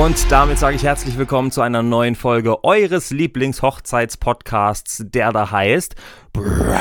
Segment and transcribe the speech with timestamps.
[0.00, 5.94] Und damit sage ich herzlich willkommen zu einer neuen Folge eures Lieblingshochzeitspodcasts, der da heißt
[6.32, 6.72] Bridezilla.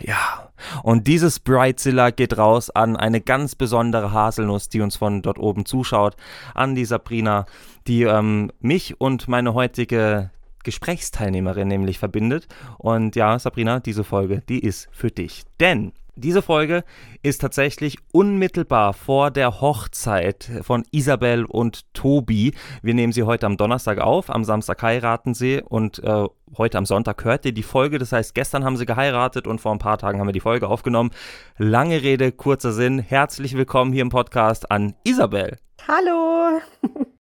[0.00, 0.50] Ja.
[0.82, 5.64] Und dieses Bridezilla geht raus an eine ganz besondere Haselnuss, die uns von dort oben
[5.64, 6.14] zuschaut,
[6.52, 7.46] an die Sabrina,
[7.86, 10.30] die ähm, mich und meine heutige
[10.62, 12.48] Gesprächsteilnehmerin nämlich verbindet.
[12.76, 15.44] Und ja, Sabrina, diese Folge, die ist für dich.
[15.58, 16.82] Denn diese Folge
[17.22, 22.54] ist tatsächlich unmittelbar vor der Hochzeit von Isabel und Tobi.
[22.82, 26.24] Wir nehmen sie heute am Donnerstag auf, am Samstag heiraten sie und äh,
[26.56, 27.98] heute am Sonntag hört ihr die Folge.
[27.98, 30.68] Das heißt, gestern haben sie geheiratet und vor ein paar Tagen haben wir die Folge
[30.68, 31.10] aufgenommen.
[31.58, 32.98] Lange Rede, kurzer Sinn.
[32.98, 35.58] Herzlich willkommen hier im Podcast an Isabel.
[35.86, 36.60] Hallo.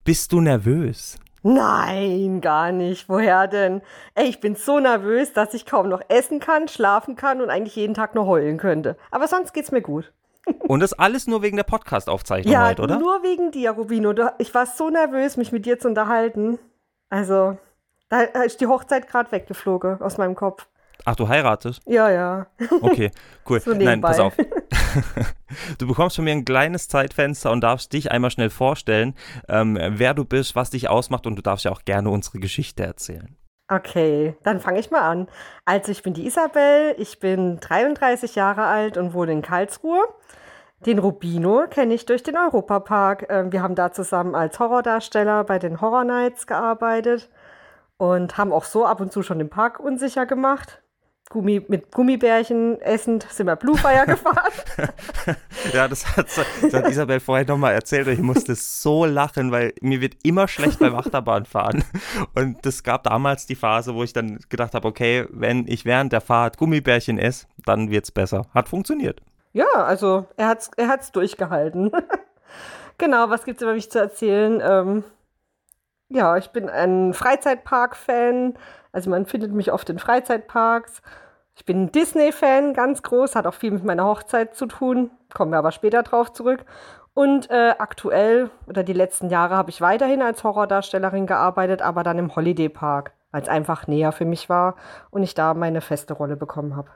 [0.05, 1.17] Bist du nervös?
[1.47, 3.07] Nein, gar nicht.
[3.07, 3.83] Woher denn?
[4.15, 7.75] Ey, ich bin so nervös, dass ich kaum noch essen kann, schlafen kann und eigentlich
[7.75, 8.97] jeden Tag nur heulen könnte.
[9.11, 10.11] Aber sonst geht's mir gut.
[10.67, 12.99] Und das alles nur wegen der Podcast-Aufzeichnung ja, heute, oder?
[12.99, 14.13] nur wegen dir, Rubino.
[14.37, 16.59] Ich war so nervös, mich mit dir zu unterhalten.
[17.09, 17.57] Also,
[18.09, 20.67] da ist die Hochzeit gerade weggeflogen aus meinem Kopf.
[21.03, 21.81] Ach, du heiratest?
[21.85, 22.47] Ja, ja.
[22.81, 23.11] Okay,
[23.49, 23.59] cool.
[23.65, 24.35] So Nein, pass auf.
[25.77, 29.15] du bekommst von mir ein kleines Zeitfenster und darfst dich einmal schnell vorstellen,
[29.47, 32.83] ähm, wer du bist, was dich ausmacht und du darfst ja auch gerne unsere Geschichte
[32.83, 33.35] erzählen.
[33.67, 35.27] Okay, dann fange ich mal an.
[35.65, 40.03] Also ich bin die Isabel, ich bin 33 Jahre alt und wohne in Karlsruhe.
[40.85, 43.25] Den Rubino kenne ich durch den Europapark.
[43.29, 47.29] Ähm, wir haben da zusammen als Horrordarsteller bei den Horror Nights gearbeitet
[47.97, 50.83] und haben auch so ab und zu schon den Park unsicher gemacht.
[51.29, 54.53] Gummi, mit Gummibärchen essend sind wir Blue Fire gefahren.
[55.73, 56.27] ja, das hat,
[56.61, 60.47] das hat Isabel vorher nochmal erzählt und ich musste so lachen, weil mir wird immer
[60.47, 61.83] schlecht beim Achterbahnfahren.
[62.35, 66.13] Und es gab damals die Phase, wo ich dann gedacht habe, okay, wenn ich während
[66.13, 68.43] der Fahrt Gummibärchen esse, dann wird es besser.
[68.53, 69.21] Hat funktioniert.
[69.53, 71.91] Ja, also er hat es er hat's durchgehalten.
[72.97, 74.61] genau, was gibt es über mich zu erzählen?
[74.63, 75.03] Ähm,
[76.09, 78.55] ja, ich bin ein Freizeitpark-Fan.
[78.95, 81.01] Also man findet mich oft in Freizeitparks.
[81.53, 85.11] Ich bin Disney-Fan, ganz groß, hat auch viel mit meiner Hochzeit zu tun.
[85.33, 86.63] Kommen wir aber später drauf zurück.
[87.13, 92.19] Und äh, aktuell oder die letzten Jahre habe ich weiterhin als Horrordarstellerin gearbeitet, aber dann
[92.19, 94.75] im Holiday Park, weil es einfach näher für mich war
[95.11, 96.87] und ich da meine feste Rolle bekommen habe.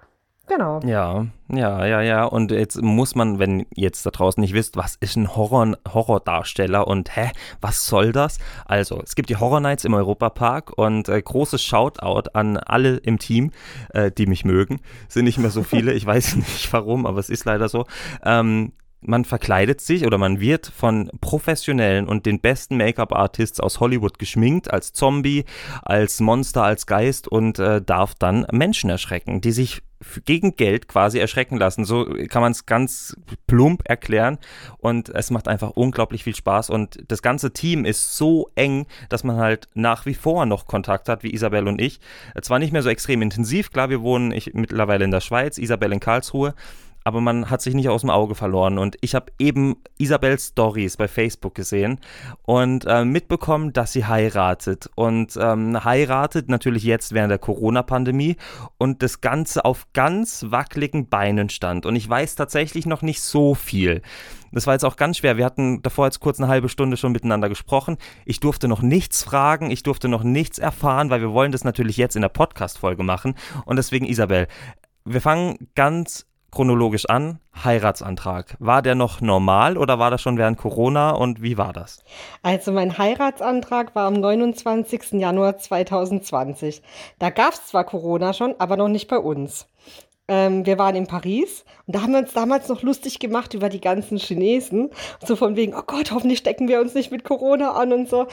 [0.49, 0.79] Genau.
[0.83, 2.25] Ja, ja, ja, ja.
[2.25, 6.87] Und jetzt muss man, wenn jetzt da draußen nicht wisst, was ist ein Horror, Horrordarsteller
[6.87, 7.29] und hä,
[7.61, 8.39] was soll das?
[8.65, 13.19] Also, es gibt die Horror Nights im Europapark und äh, großes Shoutout an alle im
[13.19, 13.51] Team,
[13.93, 14.81] äh, die mich mögen.
[15.07, 17.85] Sind nicht mehr so viele, ich weiß nicht warum, aber es ist leider so.
[18.25, 24.19] Ähm, man verkleidet sich oder man wird von professionellen und den besten Make-up-Artists aus Hollywood
[24.19, 25.45] geschminkt, als Zombie,
[25.83, 29.83] als Monster, als Geist und äh, darf dann Menschen erschrecken, die sich
[30.25, 31.85] gegen Geld quasi erschrecken lassen.
[31.85, 33.15] So kann man es ganz
[33.47, 34.37] plump erklären
[34.77, 39.23] und es macht einfach unglaublich viel Spaß und das ganze Team ist so eng, dass
[39.23, 41.99] man halt nach wie vor noch Kontakt hat, wie Isabel und ich.
[42.41, 45.91] Zwar nicht mehr so extrem intensiv, klar, wir wohnen ich, mittlerweile in der Schweiz, Isabel
[45.91, 46.53] in Karlsruhe,
[47.03, 48.77] aber man hat sich nicht aus dem Auge verloren.
[48.77, 51.99] Und ich habe eben Isabels Stories bei Facebook gesehen
[52.43, 54.89] und äh, mitbekommen, dass sie heiratet.
[54.95, 58.35] Und ähm, heiratet natürlich jetzt während der Corona-Pandemie
[58.77, 61.85] und das Ganze auf ganz wackeligen Beinen stand.
[61.85, 64.01] Und ich weiß tatsächlich noch nicht so viel.
[64.51, 65.37] Das war jetzt auch ganz schwer.
[65.37, 67.97] Wir hatten davor jetzt kurz eine halbe Stunde schon miteinander gesprochen.
[68.25, 71.97] Ich durfte noch nichts fragen, ich durfte noch nichts erfahren, weil wir wollen das natürlich
[71.97, 73.35] jetzt in der Podcast-Folge machen.
[73.66, 74.47] Und deswegen, Isabel,
[75.05, 77.39] wir fangen ganz chronologisch an.
[77.63, 78.55] Heiratsantrag.
[78.59, 82.03] War der noch normal oder war das schon während Corona und wie war das?
[82.41, 85.13] Also mein Heiratsantrag war am 29.
[85.13, 86.81] Januar 2020.
[87.19, 89.67] Da gab es zwar Corona schon, aber noch nicht bei uns.
[90.29, 93.67] Ähm, wir waren in Paris und da haben wir uns damals noch lustig gemacht über
[93.67, 94.91] die ganzen Chinesen.
[95.25, 98.27] So von wegen, oh Gott, hoffentlich stecken wir uns nicht mit Corona an und so.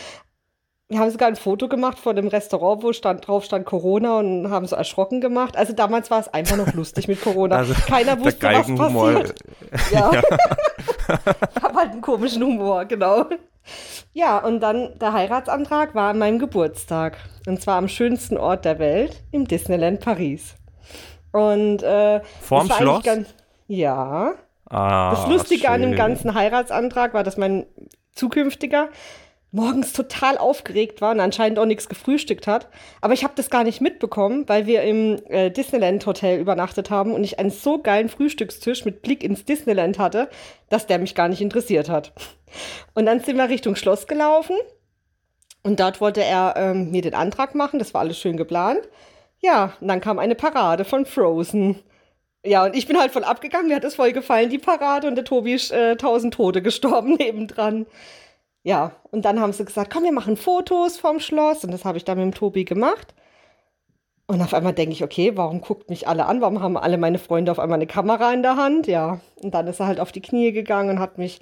[0.89, 4.51] Wir haben sogar ein Foto gemacht von dem Restaurant, wo stand, drauf stand Corona und
[4.51, 5.57] haben so erschrocken gemacht.
[5.57, 7.57] Also damals war es einfach noch lustig mit Corona.
[7.57, 9.35] Also, Keiner wusste, was passiert.
[9.91, 10.13] Ja.
[10.13, 10.23] ja.
[11.57, 13.27] ich habe halt einen komischen Humor, genau.
[14.13, 17.19] Ja, und dann der Heiratsantrag war an meinem Geburtstag.
[17.49, 20.55] Und zwar am schönsten Ort der Welt, im Disneyland Paris.
[21.33, 23.03] Und äh, vorm Schloss?
[23.03, 23.35] Ganz,
[23.67, 24.35] ja.
[24.71, 25.71] Ah, das Lustige schön.
[25.71, 27.67] an dem ganzen Heiratsantrag war, dass mein
[28.15, 28.89] zukünftiger
[29.53, 32.69] morgens total aufgeregt war und anscheinend auch nichts gefrühstückt hat.
[33.01, 37.15] Aber ich habe das gar nicht mitbekommen, weil wir im äh, Disneyland Hotel übernachtet haben
[37.15, 40.29] und ich einen so geilen Frühstückstisch mit Blick ins Disneyland hatte,
[40.69, 42.13] dass der mich gar nicht interessiert hat.
[42.95, 44.57] Und dann sind wir Richtung Schloss gelaufen
[45.63, 47.79] und dort wollte er ähm, mir den Antrag machen.
[47.79, 48.81] Das war alles schön geplant.
[49.41, 51.83] Ja, und dann kam eine Parade von Frozen
[52.45, 53.69] Ja, und ich bin halt voll abgegangen.
[53.69, 55.09] Mir hat es voll gefallen, die Parade.
[55.09, 57.87] Und der Tobi ist äh, tausend Tote gestorben nebendran.
[58.67, 61.63] Ja, und dann haben sie gesagt, komm, wir machen Fotos vom Schloss.
[61.63, 63.15] Und das habe ich dann mit dem Tobi gemacht.
[64.27, 66.41] Und auf einmal denke ich, okay, warum guckt mich alle an?
[66.41, 68.89] Warum haben alle meine Freunde auf einmal eine Kamera in der Hand?
[68.89, 71.41] Ja, und dann ist er halt auf die Knie gegangen und hat mich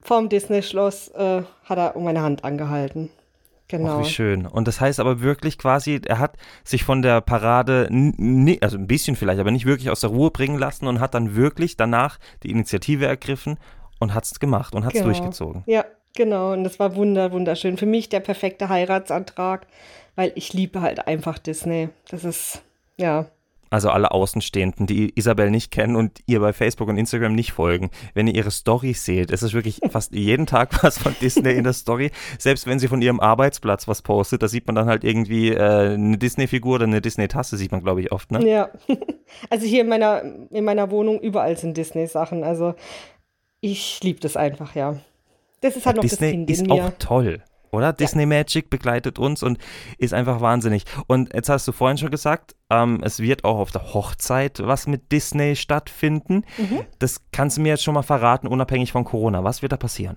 [0.00, 3.10] vorm Disney-Schloss, äh, hat er um meine Hand angehalten.
[3.68, 3.98] Genau.
[3.98, 4.46] Ach, wie schön.
[4.46, 7.90] Und das heißt aber wirklich quasi, er hat sich von der Parade,
[8.62, 11.36] also ein bisschen vielleicht, aber nicht wirklich aus der Ruhe bringen lassen und hat dann
[11.36, 13.58] wirklich danach die Initiative ergriffen
[14.00, 15.12] und hat es gemacht und hat es Genau.
[15.12, 15.62] durchgezogen.
[15.66, 16.52] Ja, genau.
[16.52, 17.76] Und das war wunder, wunderschön.
[17.76, 19.66] Für mich der perfekte Heiratsantrag,
[20.14, 21.88] weil ich liebe halt einfach Disney.
[22.08, 22.62] Das ist,
[22.96, 23.26] ja.
[23.72, 27.90] Also alle Außenstehenden, die Isabel nicht kennen und ihr bei Facebook und Instagram nicht folgen,
[28.12, 31.64] wenn ihr ihre Story seht, es ist wirklich fast jeden Tag was von Disney in
[31.64, 32.10] der Story.
[32.38, 35.94] Selbst wenn sie von ihrem Arbeitsplatz was postet, da sieht man dann halt irgendwie äh,
[35.94, 38.46] eine Disney-Figur oder eine Disney-Tasse, sieht man, glaube ich, oft, ne?
[38.46, 38.68] Ja.
[39.48, 42.44] Also hier in meiner, in meiner Wohnung überall sind Disney-Sachen.
[42.44, 42.74] Also
[43.62, 44.98] ich liebe das einfach, ja.
[45.62, 47.92] Das ist halt noch das Disney Kind ist auch toll, oder?
[47.92, 49.58] Disney Magic begleitet uns und
[49.96, 50.84] ist einfach wahnsinnig.
[51.06, 54.86] Und jetzt hast du vorhin schon gesagt, ähm, es wird auch auf der Hochzeit was
[54.86, 56.44] mit Disney stattfinden.
[56.58, 56.80] Mhm.
[56.98, 59.42] Das kannst du mir jetzt schon mal verraten, unabhängig von Corona.
[59.44, 60.16] Was wird da passieren?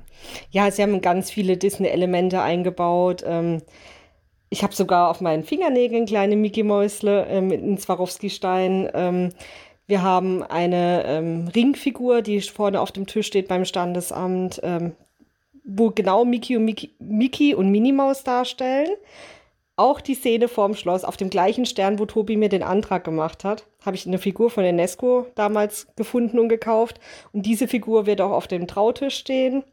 [0.50, 3.24] Ja, sie haben ganz viele Disney-Elemente eingebaut.
[3.26, 3.62] Ähm,
[4.50, 8.90] ich habe sogar auf meinen Fingernägeln kleine Mickey-Mäusle ähm, in Swarovski-Stein.
[8.94, 9.30] Ähm,
[9.88, 14.94] wir haben eine ähm, Ringfigur, die vorne auf dem Tisch steht beim Standesamt, ähm,
[15.66, 18.90] wo genau Mickey und, Mickey, Mickey und Minnie Maus darstellen.
[19.78, 23.44] Auch die Szene vorm Schloss, auf dem gleichen Stern, wo Tobi mir den Antrag gemacht
[23.44, 27.02] hat, habe ich eine Figur von UNESCO damals gefunden und gekauft.
[27.34, 29.64] Und diese Figur wird auch auf dem Trautisch stehen.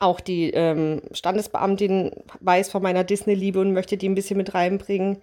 [0.00, 2.10] Auch die ähm, Standesbeamtin
[2.40, 5.18] weiß von meiner Disney-Liebe und möchte die ein bisschen mit reinbringen.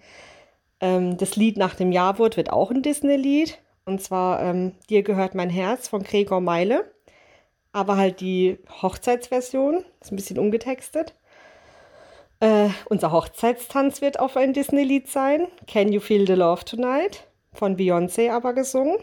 [0.80, 3.58] Ähm, das Lied nach dem Jawort wird auch ein Disney-Lied.
[3.84, 6.90] Und zwar ähm, Dir gehört mein Herz von Gregor Meile.
[7.74, 11.12] Aber halt die Hochzeitsversion, ist ein bisschen umgetextet.
[12.38, 15.48] Äh, unser Hochzeitstanz wird auf ein Disney-Lied sein.
[15.66, 17.26] Can You Feel the Love Tonight?
[17.52, 18.98] Von Beyoncé aber gesungen.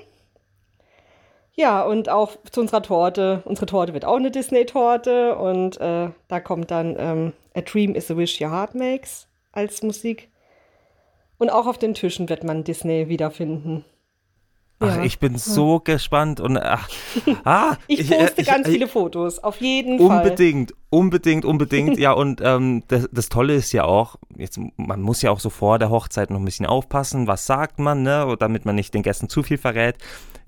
[1.54, 3.42] Ja, und auch zu unserer Torte.
[3.44, 5.36] Unsere Torte wird auch eine Disney-Torte.
[5.36, 9.84] Und äh, da kommt dann ähm, A Dream is a Wish Your Heart Makes als
[9.84, 10.30] Musik.
[11.38, 13.84] Und auch auf den Tischen wird man Disney wiederfinden.
[14.84, 15.04] Ach, Ja.
[15.04, 16.90] ich bin so gespannt und ach,
[17.46, 20.18] ah, Ich poste ganz äh, viele Fotos, auf jeden Fall.
[20.24, 21.98] Unbedingt, unbedingt, unbedingt.
[22.00, 25.50] ja, und ähm, das, das Tolle ist ja auch, jetzt, man muss ja auch so
[25.50, 29.04] vor der Hochzeit noch ein bisschen aufpassen, was sagt man, ne, damit man nicht den
[29.04, 29.98] Gästen zu viel verrät.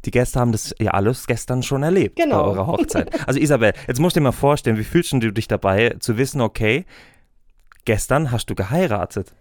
[0.05, 2.43] Die Gäste haben das ja alles gestern schon erlebt Genau.
[2.43, 3.09] bei eurer Hochzeit.
[3.27, 6.41] Also Isabel, jetzt musst du dir mal vorstellen, wie fühlst du dich dabei, zu wissen,
[6.41, 6.85] okay,
[7.85, 9.33] gestern hast du geheiratet.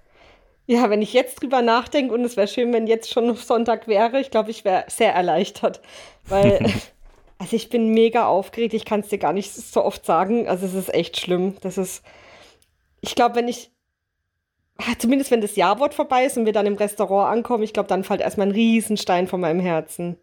[0.67, 4.21] Ja, wenn ich jetzt drüber nachdenke und es wäre schön, wenn jetzt schon Sonntag wäre,
[4.21, 5.81] ich glaube, ich wäre sehr erleichtert,
[6.27, 6.65] weil
[7.43, 10.65] also ich bin mega aufgeregt, ich kann es dir gar nicht so oft sagen, also
[10.65, 11.57] es ist echt schlimm.
[11.61, 12.05] Das ist,
[13.01, 13.73] ich glaube, wenn ich,
[14.79, 17.89] ah, zumindest wenn das Jawort vorbei ist und wir dann im Restaurant ankommen, ich glaube,
[17.89, 20.19] dann fällt erstmal ein Riesenstein von meinem Herzen.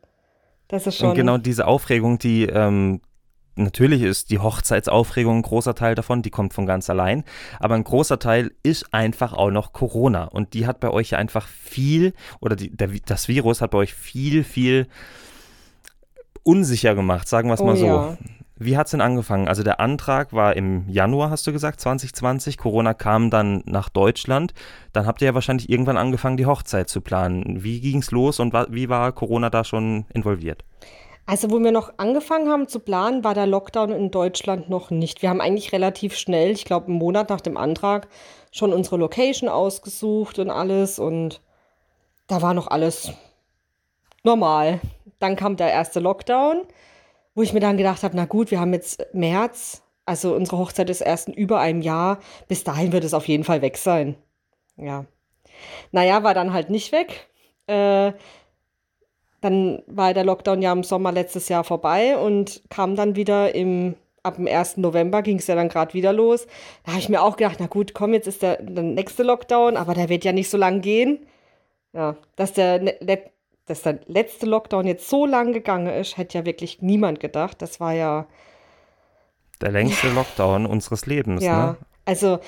[0.70, 1.10] Das ist schon.
[1.10, 3.02] Und genau diese Aufregung, die ähm,
[3.60, 7.24] natürlich ist die Hochzeitsaufregung ein großer Teil davon, die kommt von ganz allein,
[7.60, 11.18] aber ein großer Teil ist einfach auch noch Corona und die hat bei euch ja
[11.18, 14.88] einfach viel oder die, der, das Virus hat bei euch viel, viel
[16.44, 17.86] unsicher gemacht, sagen wir es Oh mal so.
[17.86, 18.18] ja.
[18.62, 19.48] Wie hat es denn angefangen?
[19.48, 22.58] Also der Antrag war im Januar, hast du gesagt, 2020.
[22.58, 24.54] Corona kam dann nach Deutschland.
[24.92, 27.64] Dann habt ihr ja wahrscheinlich irgendwann angefangen, die Hochzeit zu planen.
[27.64, 30.66] Wie ging es los und wie war Corona da schon involviert?
[31.30, 35.22] Also, wo wir noch angefangen haben zu planen, war der Lockdown in Deutschland noch nicht.
[35.22, 38.08] Wir haben eigentlich relativ schnell, ich glaube, einen Monat nach dem Antrag,
[38.50, 40.98] schon unsere Location ausgesucht und alles.
[40.98, 41.40] Und
[42.26, 43.12] da war noch alles
[44.24, 44.80] normal.
[45.20, 46.64] Dann kam der erste Lockdown,
[47.36, 50.90] wo ich mir dann gedacht habe, na gut, wir haben jetzt März, also unsere Hochzeit
[50.90, 52.18] ist erst in über einem Jahr.
[52.48, 54.16] Bis dahin wird es auf jeden Fall weg sein.
[54.78, 55.06] Ja.
[55.92, 57.30] Naja, war dann halt nicht weg.
[57.68, 58.14] Äh,
[59.42, 63.96] dann war der Lockdown ja im Sommer letztes Jahr vorbei und kam dann wieder im,
[64.24, 64.78] ab dem 1.
[64.78, 66.46] November ging es ja dann gerade wieder los.
[66.86, 69.78] Da habe ich mir auch gedacht, na gut, komm, jetzt ist der, der nächste Lockdown,
[69.78, 71.20] aber der wird ja nicht so lang gehen.
[71.94, 73.32] Ja, dass der, ne- let-
[73.66, 77.62] dass der letzte Lockdown jetzt so lang gegangen ist, hätte ja wirklich niemand gedacht.
[77.62, 78.26] Das war ja,
[79.62, 81.78] Der längste Lockdown unseres Lebens, ja, ne?
[82.06, 82.40] also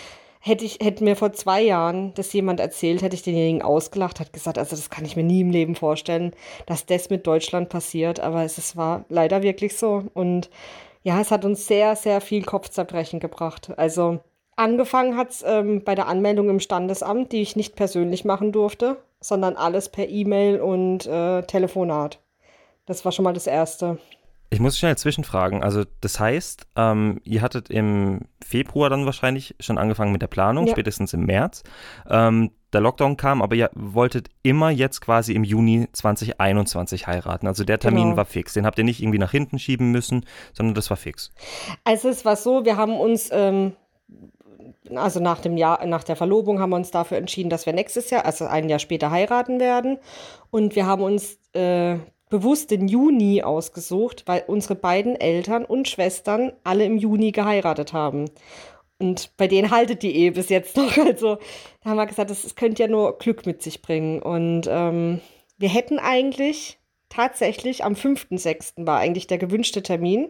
[0.41, 4.33] hätte ich, hätte mir vor zwei Jahren das jemand erzählt, hätte ich denjenigen ausgelacht, hat
[4.33, 6.33] gesagt, also das kann ich mir nie im Leben vorstellen,
[6.65, 10.49] dass das mit Deutschland passiert, aber es, es war leider wirklich so und
[11.03, 13.71] ja, es hat uns sehr, sehr viel Kopfzerbrechen gebracht.
[13.77, 14.19] Also
[14.55, 18.97] angefangen hat es ähm, bei der Anmeldung im Standesamt, die ich nicht persönlich machen durfte,
[19.19, 22.19] sondern alles per E-Mail und äh, Telefonat.
[22.85, 23.99] Das war schon mal das Erste.
[24.53, 25.63] Ich muss schnell zwischenfragen.
[25.63, 30.67] Also das heißt, ähm, ihr hattet im Februar dann wahrscheinlich schon angefangen mit der Planung,
[30.67, 30.73] ja.
[30.73, 31.63] spätestens im März.
[32.09, 37.47] Ähm, der Lockdown kam, aber ihr wolltet immer jetzt quasi im Juni 2021 heiraten.
[37.47, 38.17] Also der Termin genau.
[38.17, 38.51] war fix.
[38.51, 41.31] Den habt ihr nicht irgendwie nach hinten schieben müssen, sondern das war fix.
[41.85, 43.71] Also es war so, wir haben uns, ähm,
[44.93, 48.09] also nach dem Jahr, nach der Verlobung haben wir uns dafür entschieden, dass wir nächstes
[48.09, 49.97] Jahr, also ein Jahr später heiraten werden.
[50.49, 51.99] Und wir haben uns äh,
[52.31, 58.31] bewusst den Juni ausgesucht, weil unsere beiden Eltern und Schwestern alle im Juni geheiratet haben.
[58.97, 60.95] Und bei denen haltet die Ehe bis jetzt noch.
[61.05, 61.37] Also
[61.83, 64.21] da haben wir gesagt, das, das könnte ja nur Glück mit sich bringen.
[64.21, 65.19] Und ähm,
[65.57, 68.85] wir hätten eigentlich tatsächlich am 5.6.
[68.85, 70.29] war eigentlich der gewünschte Termin.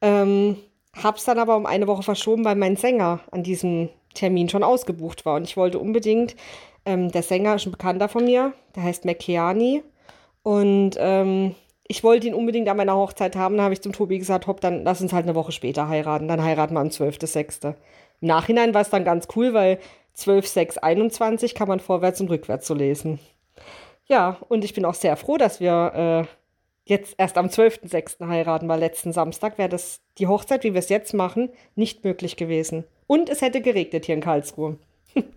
[0.00, 0.56] Ähm,
[1.02, 5.26] hab's dann aber um eine Woche verschoben, weil mein Sänger an diesem Termin schon ausgebucht
[5.26, 5.34] war.
[5.36, 6.36] Und ich wollte unbedingt,
[6.84, 9.82] ähm, der Sänger ist ein Bekannter von mir, der heißt McKeani.
[10.48, 11.54] Und ähm,
[11.86, 13.58] ich wollte ihn unbedingt an meiner Hochzeit haben.
[13.58, 16.26] Da habe ich zum Tobi gesagt, hopp, dann lass uns halt eine Woche später heiraten.
[16.26, 17.74] Dann heiraten wir am 12.06.
[18.22, 19.78] Im Nachhinein war es dann ganz cool, weil
[20.14, 23.18] 12, 6, 21 kann man vorwärts und rückwärts so lesen.
[24.06, 26.34] Ja, und ich bin auch sehr froh, dass wir äh,
[26.86, 28.26] jetzt erst am 12.06.
[28.26, 32.36] heiraten, weil letzten Samstag wäre das die Hochzeit, wie wir es jetzt machen, nicht möglich
[32.36, 32.84] gewesen.
[33.06, 34.78] Und es hätte geregnet hier in Karlsruhe.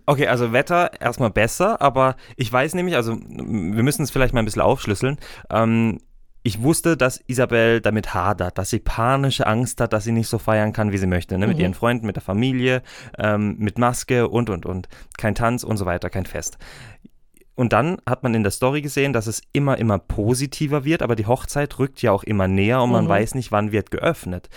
[0.06, 4.40] Okay, also Wetter erstmal besser, aber ich weiß nämlich, also wir müssen es vielleicht mal
[4.40, 5.18] ein bisschen aufschlüsseln.
[5.50, 5.98] Ähm,
[6.44, 10.38] ich wusste, dass Isabel damit hadert, dass sie panische Angst hat, dass sie nicht so
[10.38, 11.38] feiern kann, wie sie möchte.
[11.38, 11.46] Ne?
[11.46, 11.62] Mit mhm.
[11.62, 12.82] ihren Freunden, mit der Familie,
[13.16, 14.88] ähm, mit Maske und, und, und.
[15.18, 16.58] Kein Tanz und so weiter, kein Fest.
[17.54, 21.14] Und dann hat man in der Story gesehen, dass es immer, immer positiver wird, aber
[21.14, 23.10] die Hochzeit rückt ja auch immer näher und man mhm.
[23.10, 24.48] weiß nicht, wann wird geöffnet.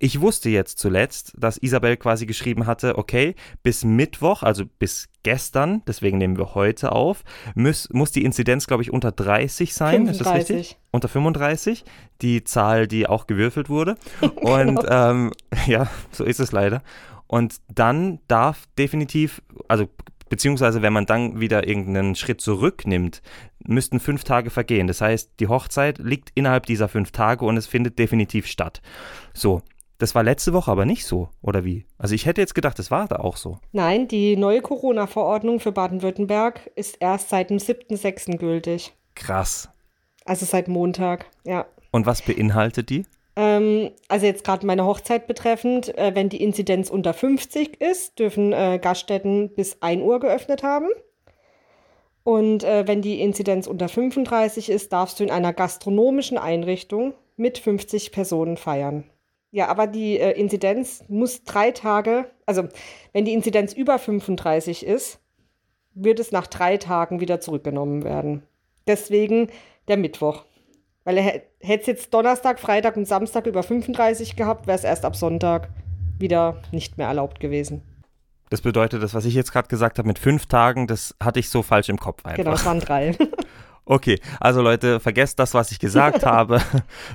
[0.00, 5.82] Ich wusste jetzt zuletzt, dass Isabel quasi geschrieben hatte, okay, bis Mittwoch, also bis gestern,
[5.86, 7.24] deswegen nehmen wir heute auf,
[7.56, 10.06] muss, muss die Inzidenz, glaube ich, unter 30 sein.
[10.06, 10.20] 35.
[10.20, 10.78] Ist das richtig?
[10.92, 11.84] Unter 35,
[12.22, 13.96] die Zahl, die auch gewürfelt wurde.
[14.36, 15.32] Und ähm,
[15.66, 16.82] ja, so ist es leider.
[17.26, 19.88] Und dann darf definitiv, also
[20.28, 23.20] beziehungsweise wenn man dann wieder irgendeinen Schritt zurücknimmt,
[23.66, 24.86] müssten fünf Tage vergehen.
[24.86, 28.80] Das heißt, die Hochzeit liegt innerhalb dieser fünf Tage und es findet definitiv statt.
[29.34, 29.62] So,
[29.98, 31.84] das war letzte Woche aber nicht so, oder wie?
[31.98, 33.58] Also ich hätte jetzt gedacht, das war da auch so.
[33.72, 38.38] Nein, die neue Corona-Verordnung für Baden-Württemberg ist erst seit dem 7.6.
[38.38, 38.94] gültig.
[39.14, 39.68] Krass.
[40.24, 41.66] Also seit Montag, ja.
[41.90, 43.06] Und was beinhaltet die?
[43.34, 48.52] Ähm, also jetzt gerade meine Hochzeit betreffend, äh, wenn die Inzidenz unter 50 ist, dürfen
[48.52, 50.88] äh, Gaststätten bis 1 Uhr geöffnet haben.
[52.22, 57.58] Und äh, wenn die Inzidenz unter 35 ist, darfst du in einer gastronomischen Einrichtung mit
[57.58, 59.04] 50 Personen feiern.
[59.50, 62.68] Ja, aber die äh, Inzidenz muss drei Tage, also
[63.12, 65.20] wenn die Inzidenz über 35 ist,
[65.94, 68.42] wird es nach drei Tagen wieder zurückgenommen werden.
[68.86, 69.48] Deswegen
[69.88, 70.44] der Mittwoch.
[71.04, 75.04] Weil er hätte es jetzt Donnerstag, Freitag und Samstag über 35 gehabt, wäre es erst
[75.04, 75.70] ab Sonntag
[76.18, 77.82] wieder nicht mehr erlaubt gewesen.
[78.50, 81.50] Das bedeutet, das, was ich jetzt gerade gesagt habe mit fünf Tagen, das hatte ich
[81.50, 82.36] so falsch im Kopf einfach.
[82.36, 83.16] Genau, es waren drei.
[83.90, 86.60] Okay, also Leute, vergesst das, was ich gesagt habe.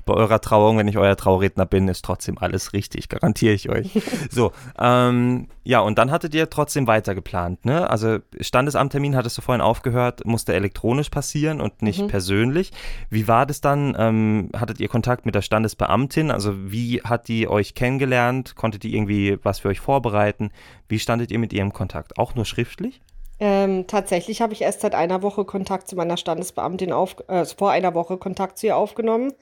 [0.06, 3.92] Bei eurer Trauung, wenn ich euer Trauredner bin, ist trotzdem alles richtig, garantiere ich euch.
[4.30, 7.90] So, ähm, ja, und dann hattet ihr trotzdem weiter geplant, ne?
[7.90, 12.08] Also Standesamttermin hattest du vorhin aufgehört, musste elektronisch passieren und nicht mhm.
[12.08, 12.72] persönlich.
[13.10, 13.96] Wie war das dann?
[13.98, 16.32] Ähm, hattet ihr Kontakt mit der Standesbeamtin?
[16.32, 18.56] Also wie hat die euch kennengelernt?
[18.56, 20.52] Konntet die irgendwie was für euch vorbereiten?
[20.88, 22.18] Wie standet ihr mit ihr im Kontakt?
[22.18, 23.02] Auch nur schriftlich?
[23.40, 27.72] Ähm, tatsächlich habe ich erst seit einer Woche Kontakt zu meiner Standesbeamtin auf, äh, vor
[27.72, 29.34] einer Woche Kontakt zu ihr aufgenommen.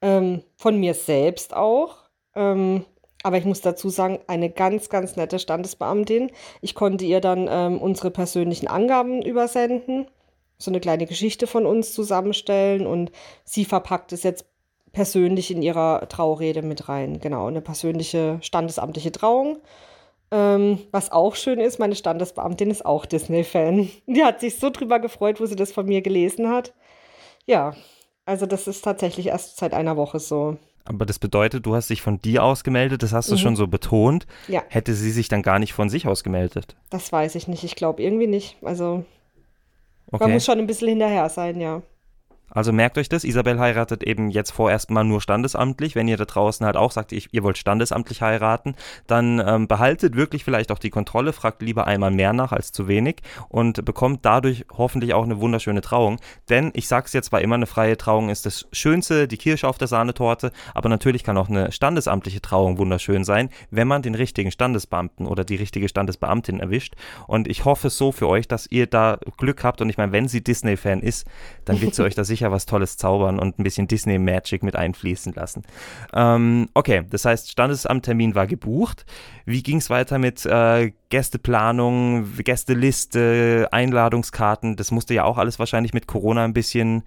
[0.00, 1.96] Ähm, von mir selbst auch.
[2.34, 2.84] Ähm,
[3.22, 6.30] aber ich muss dazu sagen, eine ganz, ganz nette Standesbeamtin.
[6.60, 10.06] Ich konnte ihr dann ähm, unsere persönlichen Angaben übersenden,
[10.56, 13.10] so eine kleine Geschichte von uns zusammenstellen und
[13.44, 14.46] sie verpackt es jetzt
[14.92, 17.20] persönlich in ihrer Traurede mit rein.
[17.20, 19.58] Genau, eine persönliche standesamtliche Trauung.
[20.30, 23.88] Ähm, was auch schön ist, meine Standesbeamtin ist auch Disney-Fan.
[24.06, 26.74] Die hat sich so drüber gefreut, wo sie das von mir gelesen hat.
[27.46, 27.74] Ja,
[28.26, 30.58] also das ist tatsächlich erst seit einer Woche so.
[30.84, 33.38] Aber das bedeutet, du hast dich von dir ausgemeldet, das hast du mhm.
[33.38, 34.26] schon so betont.
[34.48, 34.62] Ja.
[34.68, 36.76] Hätte sie sich dann gar nicht von sich ausgemeldet?
[36.90, 37.64] Das weiß ich nicht.
[37.64, 38.56] Ich glaube irgendwie nicht.
[38.62, 39.04] Also
[40.10, 40.24] okay.
[40.24, 41.82] man muss schon ein bisschen hinterher sein, ja.
[42.50, 45.94] Also merkt euch das, Isabel heiratet eben jetzt vorerst mal nur standesamtlich.
[45.94, 48.74] Wenn ihr da draußen halt auch sagt, ihr wollt standesamtlich heiraten,
[49.06, 52.88] dann ähm, behaltet wirklich vielleicht auch die Kontrolle, fragt lieber einmal mehr nach als zu
[52.88, 53.16] wenig
[53.48, 56.18] und bekommt dadurch hoffentlich auch eine wunderschöne Trauung.
[56.48, 59.78] Denn ich sag's jetzt zwar immer, eine freie Trauung ist das Schönste, die Kirsche auf
[59.78, 64.50] der Sahnetorte, aber natürlich kann auch eine standesamtliche Trauung wunderschön sein, wenn man den richtigen
[64.50, 66.94] Standesbeamten oder die richtige Standesbeamtin erwischt.
[67.26, 70.28] Und ich hoffe so für euch, dass ihr da Glück habt und ich meine, wenn
[70.28, 71.26] sie Disney-Fan ist,
[71.64, 74.62] dann wird sie euch da sicher sicher was Tolles zaubern und ein bisschen Disney Magic
[74.62, 75.64] mit einfließen lassen.
[76.14, 79.04] Ähm, okay, das heißt, Standesamttermin war gebucht.
[79.44, 84.76] Wie ging es weiter mit äh, Gästeplanung, Gästeliste, Einladungskarten?
[84.76, 87.02] Das musste ja auch alles wahrscheinlich mit Corona ein bisschen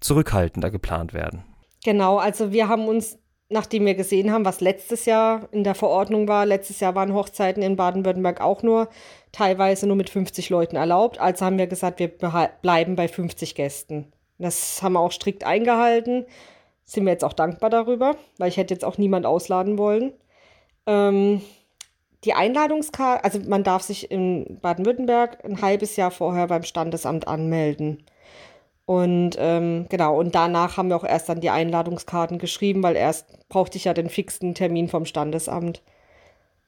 [0.00, 1.44] zurückhaltender geplant werden.
[1.84, 3.18] Genau, also wir haben uns
[3.50, 7.62] nachdem wir gesehen haben, was letztes Jahr in der Verordnung war, letztes Jahr waren Hochzeiten
[7.62, 8.88] in Baden-Württemberg auch nur
[9.32, 11.20] teilweise nur mit 50 Leuten erlaubt.
[11.20, 14.13] Also haben wir gesagt, wir bleiben bei 50 Gästen.
[14.38, 16.26] Das haben wir auch strikt eingehalten.
[16.84, 20.12] Sind wir jetzt auch dankbar darüber, weil ich hätte jetzt auch niemand ausladen wollen.
[20.86, 21.40] Ähm,
[22.24, 28.04] die Einladungskarte, also man darf sich in Baden-Württemberg ein halbes Jahr vorher beim Standesamt anmelden.
[28.86, 33.48] Und ähm, genau, und danach haben wir auch erst dann die Einladungskarten geschrieben, weil erst
[33.48, 35.82] brauchte ich ja den fixen Termin vom Standesamt.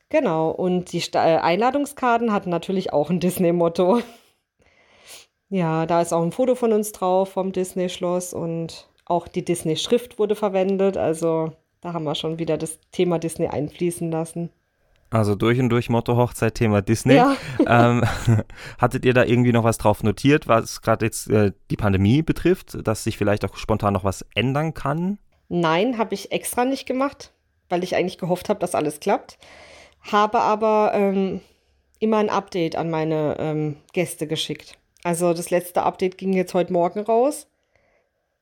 [0.08, 4.00] Genau, und die Sta äh, Einladungskarten hatten natürlich auch ein Disney-Motto.
[5.48, 10.18] Ja, da ist auch ein Foto von uns drauf vom Disney-Schloss und auch die Disney-Schrift
[10.18, 10.96] wurde verwendet.
[10.96, 14.50] Also da haben wir schon wieder das Thema Disney einfließen lassen.
[15.10, 17.14] Also durch und durch Motto Hochzeit, Thema Disney.
[17.14, 17.36] Ja.
[17.68, 18.04] Ähm,
[18.78, 22.76] hattet ihr da irgendwie noch was drauf notiert, was gerade jetzt äh, die Pandemie betrifft,
[22.86, 25.18] dass sich vielleicht auch spontan noch was ändern kann?
[25.48, 27.32] Nein, habe ich extra nicht gemacht,
[27.68, 29.38] weil ich eigentlich gehofft habe, dass alles klappt.
[30.00, 31.40] Habe aber ähm,
[31.98, 34.78] immer ein Update an meine ähm, Gäste geschickt.
[35.06, 37.46] Also das letzte Update ging jetzt heute Morgen raus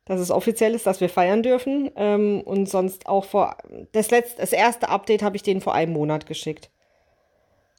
[0.04, 1.90] dass es offiziell ist, dass wir feiern dürfen.
[1.97, 3.56] Ähm, und sonst auch vor.
[3.92, 6.71] Das, letzte, das erste Update habe ich denen vor einem Monat geschickt.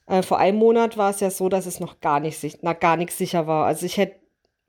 [0.08, 2.98] Äh, vor einem Monat war es ja so, dass es noch gar nicht, na, gar
[2.98, 3.66] nichts sicher war.
[3.66, 4.16] Also ich hätte.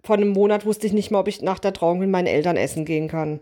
[0.03, 2.57] Vor einem Monat wusste ich nicht mal, ob ich nach der Trauung mit meinen Eltern
[2.57, 3.41] essen gehen kann.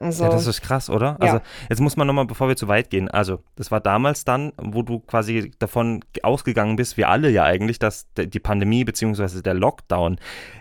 [0.00, 1.18] Also, ja, das ist krass, oder?
[1.20, 1.26] Ja.
[1.26, 4.52] Also jetzt muss man nochmal, bevor wir zu weit gehen, also das war damals dann,
[4.56, 9.42] wo du quasi davon ausgegangen bist, wir alle ja eigentlich, dass die Pandemie bzw.
[9.42, 10.18] der Lockdown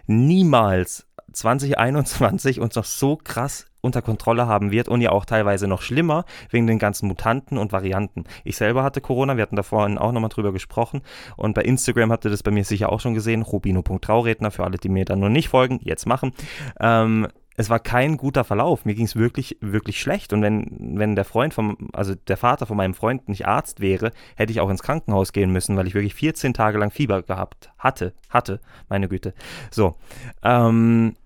[0.08, 5.82] niemals 2021 uns noch so krass unter Kontrolle haben wird und ja auch teilweise noch
[5.82, 8.26] schlimmer wegen den ganzen Mutanten und Varianten.
[8.44, 11.02] Ich selber hatte Corona, wir hatten da vorhin auch nochmal drüber gesprochen
[11.38, 14.78] und bei Instagram habt ihr das bei mir sicher auch schon gesehen, rubino.trauredner, für alle,
[14.78, 16.34] die mir dann noch nicht folgen, jetzt machen.
[16.82, 17.28] Ähm,
[17.60, 18.86] es war kein guter Verlauf.
[18.86, 20.32] Mir ging es wirklich, wirklich schlecht.
[20.32, 24.14] Und wenn, wenn der Freund vom, also der Vater von meinem Freund nicht Arzt wäre,
[24.38, 27.70] hätte ich auch ins Krankenhaus gehen müssen, weil ich wirklich 14 Tage lang Fieber gehabt
[27.78, 28.14] hatte.
[28.30, 29.34] Hatte, meine Güte.
[29.72, 29.98] So.
[30.42, 31.18] Ähm,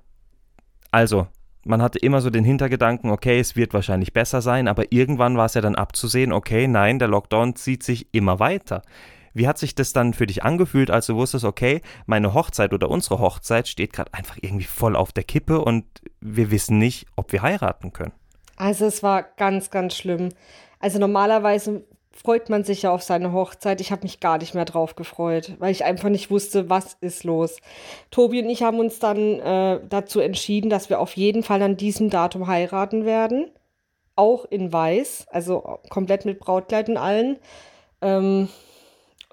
[0.89, 1.27] also,
[1.65, 5.45] man hatte immer so den Hintergedanken, okay, es wird wahrscheinlich besser sein, aber irgendwann war
[5.45, 8.81] es ja dann abzusehen, okay, nein, der Lockdown zieht sich immer weiter.
[9.33, 12.89] Wie hat sich das dann für dich angefühlt, als du wusstest, okay, meine Hochzeit oder
[12.89, 15.85] unsere Hochzeit steht gerade einfach irgendwie voll auf der Kippe und
[16.21, 18.13] wir wissen nicht, ob wir heiraten können?
[18.55, 20.29] Also es war ganz, ganz schlimm.
[20.79, 23.81] Also normalerweise freut man sich ja auf seine Hochzeit.
[23.81, 27.23] Ich habe mich gar nicht mehr drauf gefreut, weil ich einfach nicht wusste, was ist
[27.23, 27.57] los.
[28.11, 31.77] Tobi und ich haben uns dann äh, dazu entschieden, dass wir auf jeden Fall an
[31.77, 33.49] diesem Datum heiraten werden.
[34.15, 37.39] Auch in Weiß, also komplett mit Brautkleid und allen.
[38.01, 38.47] Ähm,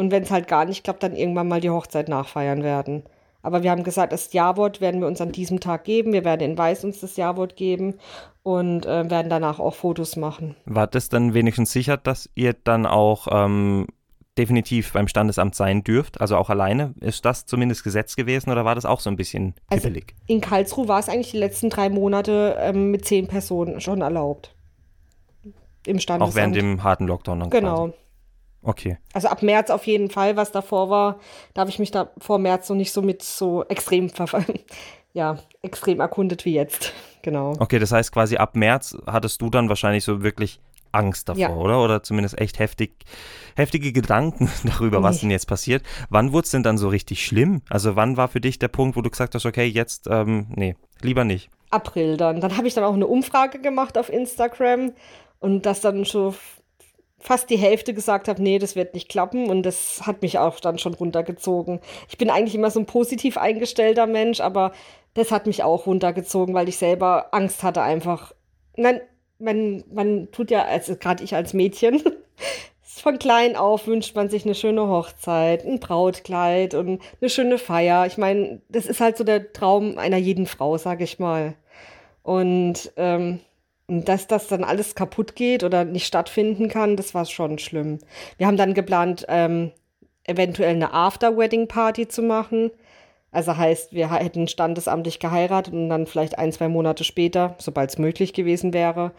[0.01, 3.03] und wenn es halt gar nicht klappt, dann irgendwann mal die Hochzeit nachfeiern werden.
[3.43, 6.15] Aber wir haben gesagt, das Ja-Wort werden wir uns an diesem Tag geben.
[6.15, 7.97] Wir werden in Weiß uns das Ja-Wort geben
[8.43, 10.57] und äh, werden danach auch Fotos machen.
[10.65, 13.89] War das dann wenigstens sicher, dass ihr dann auch ähm,
[14.39, 16.19] definitiv beim Standesamt sein dürft?
[16.19, 16.95] Also auch alleine?
[17.01, 20.15] Ist das zumindest Gesetz gewesen oder war das auch so ein bisschen kippelig?
[20.19, 24.01] Also in Karlsruhe war es eigentlich die letzten drei Monate ähm, mit zehn Personen schon
[24.01, 24.55] erlaubt.
[25.85, 26.33] Im Standesamt.
[26.33, 27.89] Auch während dem harten Lockdown Genau.
[27.89, 28.01] Quasi.
[28.63, 28.99] Okay.
[29.13, 31.19] Also ab März auf jeden Fall, was davor war,
[31.55, 34.11] da habe ich mich da vor März noch nicht so mit so extrem
[35.13, 36.93] ja, extrem erkundet wie jetzt.
[37.23, 37.55] Genau.
[37.59, 40.61] Okay, das heißt quasi ab März hattest du dann wahrscheinlich so wirklich
[40.93, 41.55] Angst davor, ja.
[41.55, 41.83] oder?
[41.83, 42.93] Oder zumindest echt heftig,
[43.57, 45.05] heftige Gedanken darüber, nee.
[45.05, 45.83] was denn jetzt passiert.
[46.09, 47.63] Wann wurde es denn dann so richtig schlimm?
[47.69, 50.77] Also wann war für dich der Punkt, wo du gesagt hast, okay, jetzt, ähm, nee,
[51.01, 51.51] lieber nicht?
[51.71, 52.41] April dann.
[52.41, 54.93] Dann habe ich dann auch eine Umfrage gemacht auf Instagram
[55.39, 56.35] und das dann schon
[57.21, 60.59] fast die Hälfte gesagt habe, nee, das wird nicht klappen und das hat mich auch
[60.59, 61.81] dann schon runtergezogen.
[62.09, 64.73] Ich bin eigentlich immer so ein positiv eingestellter Mensch, aber
[65.15, 68.33] das hat mich auch runtergezogen, weil ich selber Angst hatte einfach.
[68.77, 69.01] Nein,
[69.39, 72.03] man, man tut ja, also gerade ich als Mädchen,
[72.83, 78.07] von klein auf wünscht man sich eine schöne Hochzeit, ein Brautkleid und eine schöne Feier.
[78.07, 81.55] Ich meine, das ist halt so der Traum einer jeden Frau, sag ich mal.
[82.23, 83.41] Und ähm,
[83.91, 87.99] dass das dann alles kaputt geht oder nicht stattfinden kann, das war schon schlimm.
[88.39, 89.73] Wir haben dann geplant, ähm,
[90.25, 92.71] eventuell eine After-Wedding-Party zu machen.
[93.33, 97.99] Also heißt, wir hätten standesamtlich geheiratet und dann vielleicht ein, zwei Monate später, sobald es
[97.99, 99.13] möglich gewesen wäre,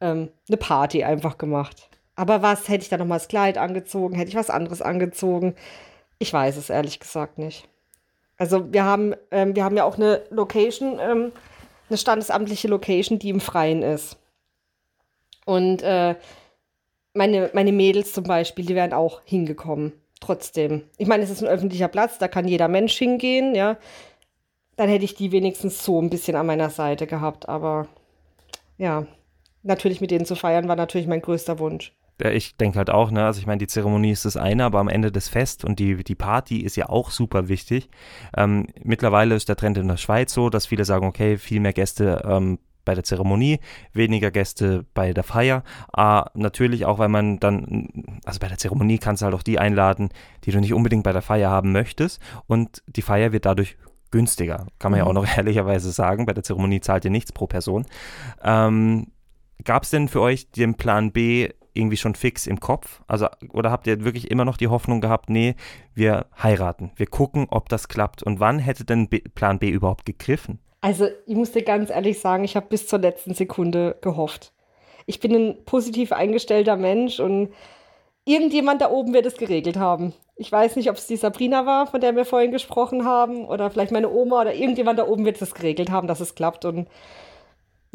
[0.00, 1.88] ähm, eine Party einfach gemacht.
[2.16, 4.16] Aber was, hätte ich da nochmal das Kleid angezogen?
[4.16, 5.54] Hätte ich was anderes angezogen?
[6.18, 7.68] Ich weiß es ehrlich gesagt nicht.
[8.38, 11.32] Also wir haben, ähm, wir haben ja auch eine Location ähm,
[11.88, 14.16] eine standesamtliche Location, die im Freien ist.
[15.44, 16.16] Und äh,
[17.14, 19.92] meine, meine Mädels zum Beispiel, die wären auch hingekommen.
[20.20, 20.82] Trotzdem.
[20.98, 23.76] Ich meine, es ist ein öffentlicher Platz, da kann jeder Mensch hingehen, ja.
[24.76, 27.48] Dann hätte ich die wenigstens so ein bisschen an meiner Seite gehabt.
[27.48, 27.88] Aber
[28.78, 29.06] ja,
[29.62, 31.94] natürlich mit denen zu feiern, war natürlich mein größter Wunsch.
[32.20, 34.78] Ja, ich denke halt auch, ne, also ich meine, die Zeremonie ist das eine, aber
[34.80, 37.90] am Ende das Fest und die, die Party ist ja auch super wichtig.
[38.34, 41.74] Ähm, mittlerweile ist der Trend in der Schweiz so, dass viele sagen, okay, viel mehr
[41.74, 43.60] Gäste ähm, bei der Zeremonie,
[43.92, 45.62] weniger Gäste bei der Feier.
[45.92, 47.92] Ah, natürlich auch, weil man dann,
[48.24, 50.08] also bei der Zeremonie kannst du halt auch die einladen,
[50.44, 52.22] die du nicht unbedingt bei der Feier haben möchtest.
[52.46, 53.76] Und die Feier wird dadurch
[54.10, 55.04] günstiger, kann man mhm.
[55.04, 56.24] ja auch noch ehrlicherweise sagen.
[56.24, 57.84] Bei der Zeremonie zahlt ihr nichts pro Person.
[58.42, 59.08] Ähm,
[59.64, 63.00] Gab es denn für euch den Plan B irgendwie schon fix im Kopf?
[63.06, 65.54] Also, oder habt ihr wirklich immer noch die Hoffnung gehabt, nee,
[65.94, 68.22] wir heiraten, wir gucken, ob das klappt?
[68.22, 70.58] Und wann hätte denn B Plan B überhaupt gegriffen?
[70.80, 74.52] Also, ich muss dir ganz ehrlich sagen, ich habe bis zur letzten Sekunde gehofft.
[75.06, 77.50] Ich bin ein positiv eingestellter Mensch und
[78.24, 80.12] irgendjemand da oben wird es geregelt haben.
[80.36, 83.70] Ich weiß nicht, ob es die Sabrina war, von der wir vorhin gesprochen haben, oder
[83.70, 86.64] vielleicht meine Oma oder irgendjemand da oben wird es geregelt haben, dass es klappt.
[86.64, 86.88] Und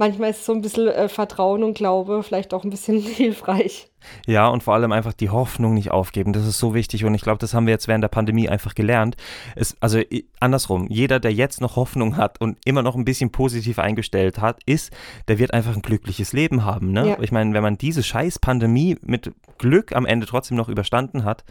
[0.02, 3.88] manchmal ist so ein bisschen äh, Vertrauen und Glaube vielleicht auch ein bisschen hilfreich.
[4.26, 6.34] Ja, und vor allem einfach die Hoffnung nicht aufgeben.
[6.34, 8.74] Das ist so wichtig und ich glaube, das haben wir jetzt während der Pandemie einfach
[8.74, 9.16] gelernt.
[9.56, 10.02] Es, also
[10.40, 14.60] andersrum, jeder, der jetzt noch Hoffnung hat und immer noch ein bisschen positiv eingestellt hat,
[14.66, 14.92] ist,
[15.28, 16.92] der wird einfach ein glückliches Leben haben.
[16.92, 17.10] Ne?
[17.10, 17.18] Ja.
[17.22, 21.46] Ich meine, wenn man diese scheiß Pandemie mit Glück am Ende trotzdem noch überstanden hat,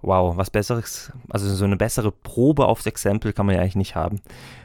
[0.00, 3.94] wow, was Besseres, also so eine bessere Probe aufs Exempel kann man ja eigentlich nicht
[3.94, 4.22] haben.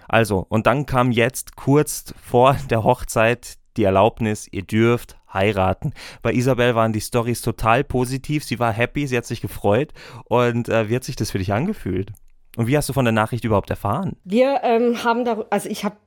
[0.08, 5.94] Also, und dann kam jetzt kurz vor der Hochzeit die Erlaubnis, ihr dürft heiraten.
[6.22, 9.94] Bei Isabel waren die Stories total positiv, sie war happy, sie hat sich gefreut
[10.26, 12.12] und äh, wie hat sich das für dich angefühlt?
[12.56, 14.16] Und wie hast du von der Nachricht überhaupt erfahren?
[14.24, 15.98] Wir ähm, haben da, also ich habe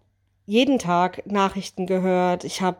[0.46, 2.78] jeden Tag Nachrichten gehört, ich habe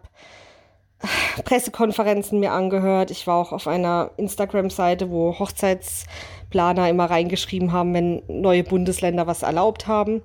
[1.44, 8.22] Pressekonferenzen mir angehört, ich war auch auf einer Instagram-Seite, wo Hochzeitsplaner immer reingeschrieben haben, wenn
[8.26, 10.22] neue Bundesländer was erlaubt haben.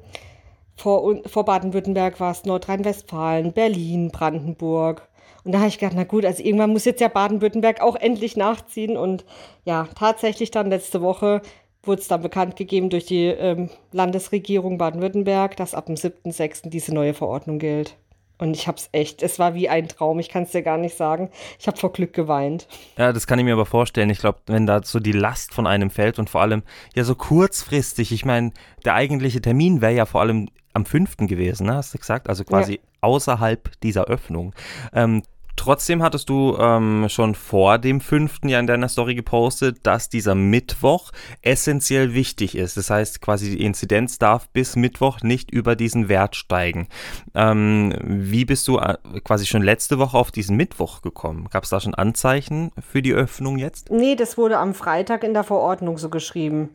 [0.75, 5.07] Vor, vor Baden-Württemberg war es Nordrhein-Westfalen, Berlin, Brandenburg.
[5.43, 8.35] Und da habe ich gedacht, na gut, also irgendwann muss jetzt ja Baden-Württemberg auch endlich
[8.35, 8.97] nachziehen.
[8.97, 9.25] Und
[9.63, 11.41] ja, tatsächlich dann letzte Woche
[11.83, 16.69] wurde es dann bekannt gegeben durch die ähm, Landesregierung Baden-Württemberg, dass ab dem 7.6.
[16.69, 17.95] diese neue Verordnung gilt.
[18.38, 20.97] Und ich hab's echt, es war wie ein Traum, ich kann es dir gar nicht
[20.97, 21.29] sagen.
[21.57, 22.67] Ich habe vor Glück geweint.
[22.97, 24.09] Ja, das kann ich mir aber vorstellen.
[24.09, 26.63] Ich glaube, wenn da so die Last von einem fällt und vor allem
[26.95, 28.51] ja so kurzfristig, ich meine,
[28.83, 31.17] der eigentliche Termin wäre ja vor allem am 5.
[31.17, 32.29] gewesen, ne, hast du gesagt?
[32.29, 32.79] Also quasi ja.
[33.01, 34.53] außerhalb dieser Öffnung.
[34.93, 35.23] Ähm,
[35.55, 40.35] Trotzdem hattest du ähm, schon vor dem fünften Jahr in deiner Story gepostet, dass dieser
[40.35, 41.11] Mittwoch
[41.41, 42.75] essentiell wichtig ist.
[42.75, 46.88] Das heißt, quasi die Inzidenz darf bis Mittwoch nicht über diesen Wert steigen.
[47.33, 51.47] Ähm, wie bist du äh, quasi schon letzte Woche auf diesen Mittwoch gekommen?
[51.49, 53.89] Gab es da schon Anzeichen für die Öffnung jetzt?
[53.91, 56.69] Nee, das wurde am Freitag in der Verordnung so geschrieben.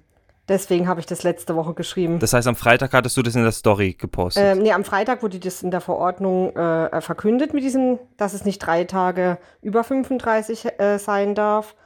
[0.48, 2.18] Deswegen habe ich das letzte Woche geschrieben.
[2.18, 4.42] Das heißt, am Freitag hattest du das in der Story gepostet?
[4.44, 8.44] Ähm, nee, am Freitag wurde das in der Verordnung äh, verkündet mit diesem, dass es
[8.44, 11.76] nicht drei Tage über 35 äh, sein darf.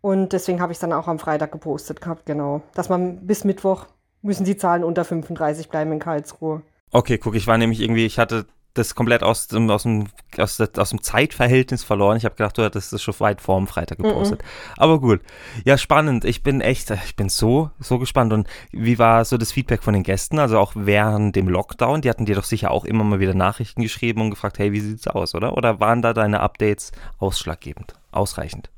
[0.00, 2.62] Und deswegen habe ich es dann auch am Freitag gepostet gehabt, genau.
[2.74, 3.86] Dass man bis Mittwoch
[4.22, 6.62] müssen die Zahlen unter 35 bleiben in Karlsruhe.
[6.92, 8.46] Okay, guck, ich war nämlich irgendwie, ich hatte
[8.78, 10.06] das komplett aus dem, aus dem,
[10.38, 12.16] aus, aus dem Zeitverhältnis verloren.
[12.16, 14.42] Ich habe gedacht, du hattest das schon weit vor dem Freitag gepostet.
[14.42, 14.74] Mm -mm.
[14.78, 15.20] Aber gut.
[15.64, 16.24] Ja, spannend.
[16.24, 18.32] Ich bin echt, ich bin so, so gespannt.
[18.32, 20.38] Und wie war so das Feedback von den Gästen?
[20.38, 22.02] Also auch während dem Lockdown?
[22.02, 24.80] Die hatten dir doch sicher auch immer mal wieder Nachrichten geschrieben und gefragt, hey, wie
[24.80, 25.56] sieht's aus, oder?
[25.56, 28.70] Oder waren da deine Updates ausschlaggebend, ausreichend?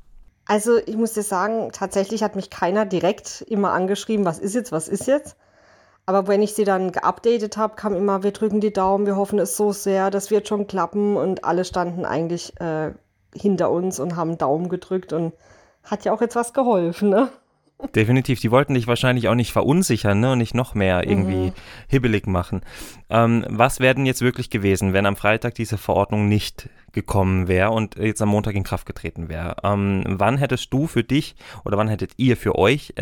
[0.45, 4.71] Also ich muss dir sagen, tatsächlich hat mich keiner direkt immer angeschrieben, was ist jetzt,
[4.71, 5.35] was ist jetzt.
[6.09, 9.37] Aber wenn ich sie dann geupdatet habe, kam immer, wir drücken die Daumen, wir hoffen
[9.37, 11.15] es so sehr, das wird schon klappen.
[11.15, 12.93] Und alle standen eigentlich äh,
[13.35, 15.33] hinter uns und haben Daumen gedrückt und
[15.83, 17.29] hat ja auch jetzt was geholfen, ne?
[17.95, 21.53] Definitiv, die wollten dich wahrscheinlich auch nicht verunsichern ne, und nicht noch mehr irgendwie mhm.
[21.87, 22.61] hibbelig machen.
[23.09, 27.71] Ähm, was wäre denn jetzt wirklich gewesen, wenn am Freitag diese Verordnung nicht gekommen wäre
[27.71, 29.55] und jetzt am Montag in Kraft getreten wäre?
[29.63, 32.93] Ähm, wann hättest du für dich oder wann hättet ihr für euch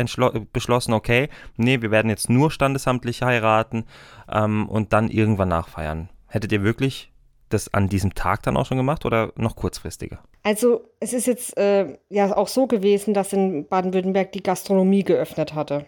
[0.52, 3.84] beschlossen, okay, nee, wir werden jetzt nur standesamtlich heiraten
[4.30, 6.08] ähm, und dann irgendwann nachfeiern?
[6.28, 7.10] Hättet ihr wirklich
[7.48, 10.18] das an diesem Tag dann auch schon gemacht oder noch kurzfristiger?
[10.42, 15.54] Also es ist jetzt äh, ja auch so gewesen, dass in Baden-Württemberg die Gastronomie geöffnet
[15.54, 15.86] hatte.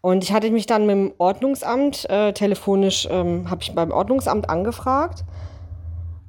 [0.00, 4.50] Und ich hatte mich dann mit dem Ordnungsamt, äh, telefonisch ähm, habe ich beim Ordnungsamt
[4.50, 5.24] angefragt,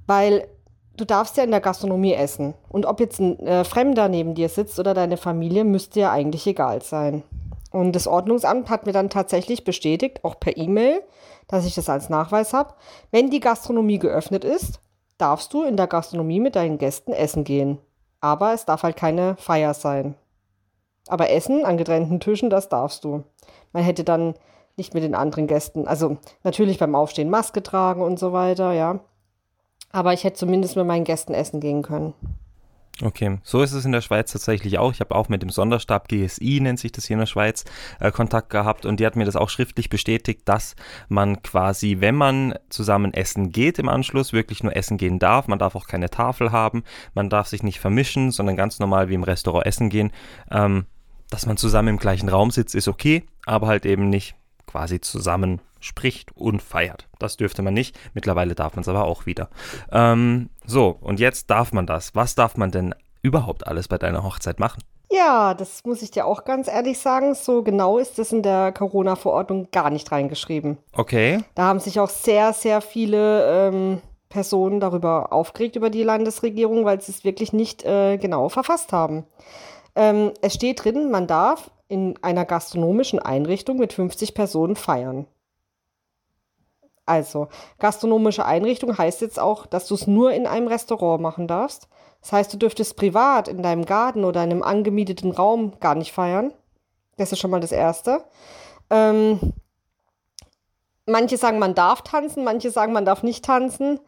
[0.06, 0.47] weil
[0.95, 2.53] du darfst ja in der Gastronomie essen.
[2.69, 6.45] Und ob jetzt ein äh, Fremder neben dir sitzt oder deine Familie, müsste ja eigentlich
[6.45, 7.23] egal sein.
[7.71, 11.01] Und das Ordnungsamt hat mir dann tatsächlich bestätigt, auch per E-Mail,
[11.47, 12.73] dass ich das als Nachweis habe.
[13.12, 14.79] Wenn die Gastronomie geöffnet ist,
[15.17, 17.79] darfst du in der Gastronomie mit deinen Gästen essen gehen.
[18.19, 20.15] Aber es darf halt keine Feier sein.
[21.08, 23.23] Aber Essen an getrennten Tischen, das darfst du.
[23.73, 24.36] Man hätte dann
[24.77, 28.99] nicht mit den anderen Gästen, also natürlich beim Aufstehen Maske tragen und so weiter, ja.
[29.91, 32.13] Aber ich hätte zumindest mit meinen Gästen essen gehen können.
[33.01, 34.91] Okay, so ist es in der Schweiz tatsächlich auch.
[34.91, 37.65] Ich habe auch mit dem Sonderstab GSI, nennt sich das hier in der Schweiz,
[37.99, 40.75] äh, Kontakt gehabt und die hat mir das auch schriftlich bestätigt, dass
[41.10, 45.47] man quasi, wenn man zusammen essen geht im Anschluss, wirklich nur essen gehen darf.
[45.47, 46.84] Man darf auch keine Tafel haben,
[47.15, 50.12] man darf sich nicht vermischen, sondern ganz normal wie im Restaurant essen gehen.
[50.51, 50.86] Ähm,
[51.32, 54.36] dass man zusammen im gleichen Raum sitzt, ist okay, aber halt eben nicht
[54.67, 57.07] quasi zusammen spricht und feiert.
[57.19, 57.97] Das dürfte man nicht.
[58.13, 59.49] Mittlerweile darf man es aber auch wieder.
[59.91, 62.15] Ähm, so, und jetzt darf man das.
[62.15, 64.83] Was darf man denn überhaupt alles bei deiner Hochzeit machen?
[65.11, 67.35] Ja, das muss ich dir auch ganz ehrlich sagen.
[67.35, 70.77] So genau ist es in der Corona-Verordnung gar nicht reingeschrieben.
[70.93, 71.43] Okay.
[71.53, 76.99] Da haben sich auch sehr, sehr viele ähm, Personen darüber aufgeregt, über die Landesregierung, weil
[76.99, 79.25] sie es wirklich nicht äh, genau verfasst haben.
[79.95, 85.27] Ähm, es steht drin, man darf in einer gastronomischen Einrichtung mit 50 Personen feiern.
[87.05, 91.89] Also, gastronomische Einrichtung heißt jetzt auch, dass du es nur in einem Restaurant machen darfst.
[92.21, 96.13] Das heißt, du dürftest privat in deinem Garten oder in einem angemieteten Raum gar nicht
[96.13, 96.53] feiern.
[97.17, 98.23] Das ist schon mal das Erste.
[98.89, 99.39] Ähm,
[101.05, 103.99] manche sagen, man darf tanzen, manche sagen, man darf nicht tanzen.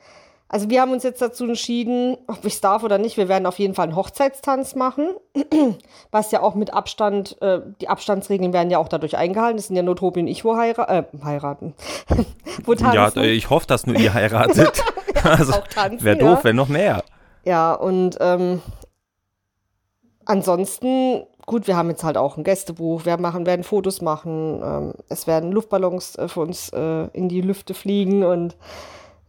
[0.48, 3.18] Also wir haben uns jetzt dazu entschieden, ob ich es darf oder nicht.
[3.18, 5.10] Wir werden auf jeden Fall einen Hochzeitstanz machen,
[6.12, 9.58] was ja auch mit Abstand, äh, die Abstandsregeln werden ja auch dadurch eingehalten.
[9.58, 11.74] Das sind ja nur Tobi und ich, wo heira äh, heiraten.
[12.64, 12.96] wo tanzen.
[12.96, 14.84] Ja, ich hoffe, dass nur ihr heiratet.
[15.24, 15.54] also
[16.00, 16.44] wäre doof, ja.
[16.44, 17.04] wenn noch mehr.
[17.44, 18.62] Ja, und ähm,
[20.26, 24.94] ansonsten, gut, wir haben jetzt halt auch ein Gästebuch, wir machen, werden Fotos machen, ähm,
[25.10, 28.56] es werden Luftballons äh, für uns äh, in die Lüfte fliegen und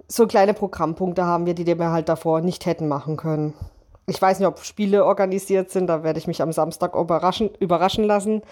[0.09, 3.55] so kleine Programmpunkte haben wir, die wir halt davor nicht hätten machen können.
[4.07, 8.05] Ich weiß nicht, ob Spiele organisiert sind, da werde ich mich am Samstag überraschen, überraschen
[8.05, 8.43] lassen.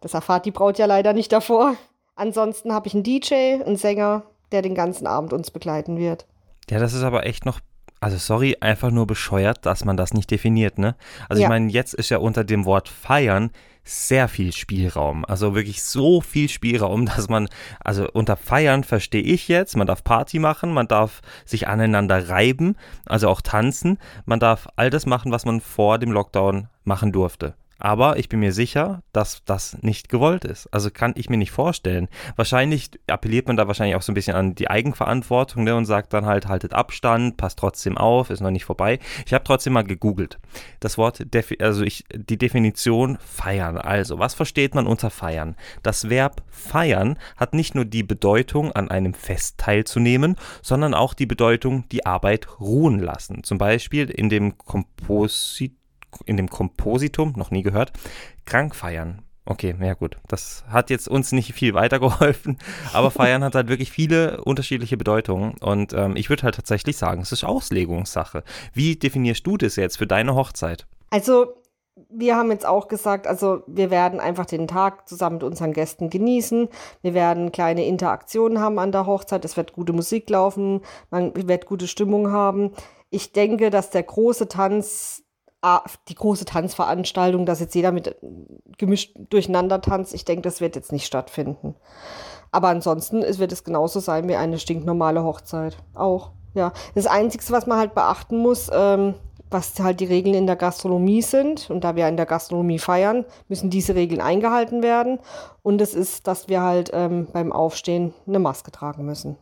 [0.00, 1.74] Das erfahrt die Braut ja leider nicht davor.
[2.16, 6.26] Ansonsten habe ich einen DJ, einen Sänger, der den ganzen Abend uns begleiten wird.
[6.68, 7.60] Ja, das ist aber echt noch
[8.04, 10.94] also sorry, einfach nur bescheuert, dass man das nicht definiert, ne?
[11.30, 11.46] Also ja.
[11.46, 13.50] ich meine, jetzt ist ja unter dem Wort feiern
[13.84, 15.24] sehr viel Spielraum.
[15.24, 17.48] Also wirklich so viel Spielraum, dass man,
[17.80, 22.76] also unter Feiern verstehe ich jetzt, man darf Party machen, man darf sich aneinander reiben,
[23.06, 27.54] also auch tanzen, man darf all das machen, was man vor dem Lockdown machen durfte.
[27.84, 30.72] Aber ich bin mir sicher, dass das nicht gewollt ist.
[30.72, 32.08] Also kann ich mir nicht vorstellen.
[32.34, 36.14] Wahrscheinlich appelliert man da wahrscheinlich auch so ein bisschen an die Eigenverantwortung ne, und sagt
[36.14, 39.00] dann halt, haltet Abstand, passt trotzdem auf, ist noch nicht vorbei.
[39.26, 40.38] Ich habe trotzdem mal gegoogelt.
[40.80, 41.26] Das Wort,
[41.60, 43.76] also ich, die Definition feiern.
[43.76, 45.54] Also, was versteht man unter feiern?
[45.82, 51.26] Das Verb feiern hat nicht nur die Bedeutung, an einem Fest teilzunehmen, sondern auch die
[51.26, 53.44] Bedeutung, die Arbeit ruhen lassen.
[53.44, 55.74] Zum Beispiel in dem Komposit
[56.26, 57.92] in dem Kompositum, noch nie gehört,
[58.44, 59.22] krank feiern.
[59.46, 60.16] Okay, ja gut.
[60.26, 62.58] Das hat jetzt uns nicht viel weitergeholfen,
[62.94, 67.20] aber feiern hat halt wirklich viele unterschiedliche Bedeutungen und ähm, ich würde halt tatsächlich sagen,
[67.20, 68.42] es ist Auslegungssache.
[68.72, 70.86] Wie definierst du das jetzt für deine Hochzeit?
[71.10, 71.54] Also
[72.08, 76.10] wir haben jetzt auch gesagt, also wir werden einfach den Tag zusammen mit unseren Gästen
[76.10, 76.68] genießen.
[77.02, 79.44] Wir werden kleine Interaktionen haben an der Hochzeit.
[79.44, 82.72] Es wird gute Musik laufen, man wird gute Stimmung haben.
[83.10, 85.23] Ich denke, dass der große Tanz
[86.08, 88.14] die große Tanzveranstaltung, dass jetzt jeder mit äh,
[88.78, 91.74] gemischt durcheinander tanzt, ich denke, das wird jetzt nicht stattfinden.
[92.50, 95.76] Aber ansonsten wird es genauso sein wie eine stinknormale Hochzeit.
[95.94, 96.72] Auch, ja.
[96.94, 99.14] Das Einzige, was man halt beachten muss, ähm,
[99.50, 103.24] was halt die Regeln in der Gastronomie sind, und da wir in der Gastronomie feiern,
[103.48, 105.18] müssen diese Regeln eingehalten werden.
[105.62, 109.36] Und es ist, dass wir halt ähm, beim Aufstehen eine Maske tragen müssen,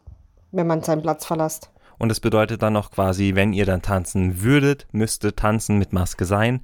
[0.53, 1.72] wenn man seinen Platz verlässt.
[2.03, 6.25] Und das bedeutet dann auch quasi, wenn ihr dann tanzen würdet, müsste tanzen mit Maske
[6.25, 6.61] sein.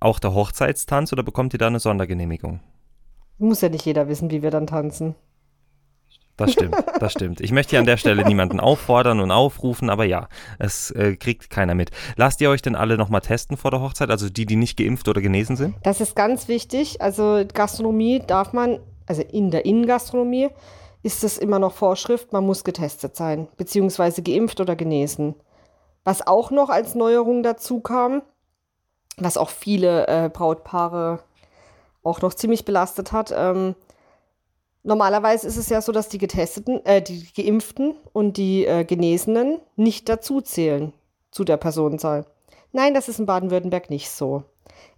[0.00, 2.60] Auch der Hochzeitstanz oder bekommt ihr da eine Sondergenehmigung?
[3.36, 5.14] Muss ja nicht jeder wissen, wie wir dann tanzen.
[6.38, 7.42] Das stimmt, das stimmt.
[7.42, 11.50] Ich möchte hier an der Stelle niemanden auffordern und aufrufen, aber ja, es äh, kriegt
[11.50, 11.90] keiner mit.
[12.16, 15.06] Lasst ihr euch denn alle nochmal testen vor der Hochzeit, also die, die nicht geimpft
[15.06, 15.74] oder genesen sind?
[15.82, 17.02] Das ist ganz wichtig.
[17.02, 20.48] Also Gastronomie darf man, also in der Innengastronomie,
[21.02, 25.34] ist es immer noch Vorschrift, man muss getestet sein, beziehungsweise geimpft oder genesen.
[26.04, 28.22] Was auch noch als Neuerung dazu kam,
[29.16, 31.20] was auch viele äh, Brautpaare
[32.02, 33.32] auch noch ziemlich belastet hat.
[33.36, 33.74] Ähm,
[34.82, 39.60] normalerweise ist es ja so, dass die Getesteten, äh, die Geimpften und die äh, Genesenen
[39.76, 40.92] nicht dazu zählen
[41.30, 42.26] zu der Personenzahl.
[42.72, 44.44] Nein, das ist in Baden-Württemberg nicht so.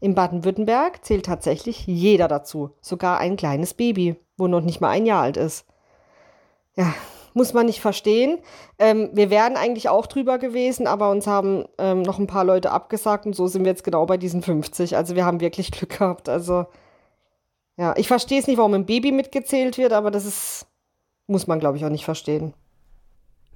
[0.00, 5.06] In Baden-Württemberg zählt tatsächlich jeder dazu, sogar ein kleines Baby, wo noch nicht mal ein
[5.06, 5.66] Jahr alt ist.
[6.76, 6.94] Ja,
[7.34, 8.38] muss man nicht verstehen.
[8.78, 12.70] Ähm, wir wären eigentlich auch drüber gewesen, aber uns haben ähm, noch ein paar Leute
[12.70, 14.96] abgesagt und so sind wir jetzt genau bei diesen 50.
[14.96, 16.28] Also wir haben wirklich Glück gehabt.
[16.28, 16.66] Also
[17.76, 20.66] ja, ich verstehe es nicht, warum ein Baby mitgezählt wird, aber das ist,
[21.26, 22.54] muss man glaube ich auch nicht verstehen.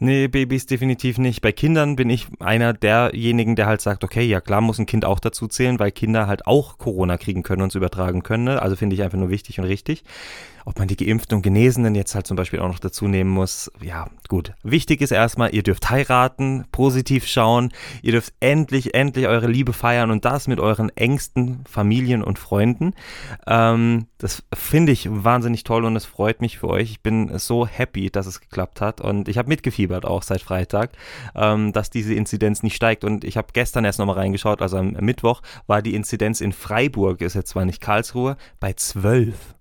[0.00, 1.40] Nee, Babys definitiv nicht.
[1.40, 5.04] Bei Kindern bin ich einer derjenigen, der halt sagt, okay, ja klar muss ein Kind
[5.04, 8.44] auch dazu zählen, weil Kinder halt auch Corona kriegen können und es übertragen können.
[8.44, 8.62] Ne?
[8.62, 10.04] Also finde ich einfach nur wichtig und richtig
[10.64, 13.70] ob man die Geimpften und Genesenen jetzt halt zum Beispiel auch noch dazu nehmen muss,
[13.80, 14.54] ja, gut.
[14.62, 20.10] Wichtig ist erstmal, ihr dürft heiraten, positiv schauen, ihr dürft endlich, endlich eure Liebe feiern
[20.10, 22.94] und das mit euren engsten Familien und Freunden.
[23.46, 26.90] Ähm, das finde ich wahnsinnig toll und es freut mich für euch.
[26.90, 30.90] Ich bin so happy, dass es geklappt hat und ich habe mitgefiebert auch seit Freitag,
[31.34, 34.92] ähm, dass diese Inzidenz nicht steigt und ich habe gestern erst nochmal reingeschaut, also am
[34.92, 39.57] Mittwoch war die Inzidenz in Freiburg, ist jetzt zwar nicht Karlsruhe, bei 12.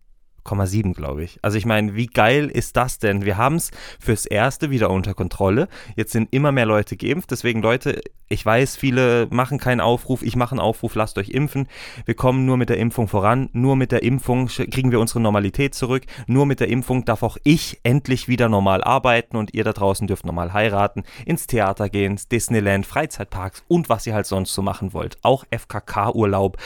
[0.48, 1.40] 8,7, glaube ich.
[1.42, 3.26] Also ich meine, wie geil ist das denn?
[3.26, 5.68] Wir haben es fürs Erste wieder unter Kontrolle.
[5.96, 7.32] Jetzt sind immer mehr Leute geimpft.
[7.32, 10.22] Deswegen, Leute, ich weiß, viele machen keinen Aufruf.
[10.22, 11.68] Ich mache einen Aufruf, lasst euch impfen.
[12.06, 13.50] Wir kommen nur mit der Impfung voran.
[13.54, 16.04] Nur mit der Impfung kriegen wir unsere Normalität zurück.
[16.28, 20.08] Nur mit der Impfung darf auch ich endlich wieder normal arbeiten und ihr da draußen
[20.08, 24.62] dürft normal heiraten, ins Theater gehen, ins Disneyland, Freizeitparks und was ihr halt sonst so
[24.62, 25.18] machen wollt.
[25.22, 26.58] Auch FKK-Urlaub.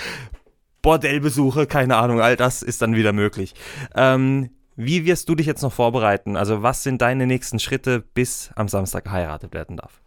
[0.82, 3.54] Bordellbesuche, keine Ahnung, all das ist dann wieder möglich.
[3.96, 6.36] Ähm, wie wirst du dich jetzt noch vorbereiten?
[6.36, 10.02] Also was sind deine nächsten Schritte, bis am Samstag geheiratet werden darf?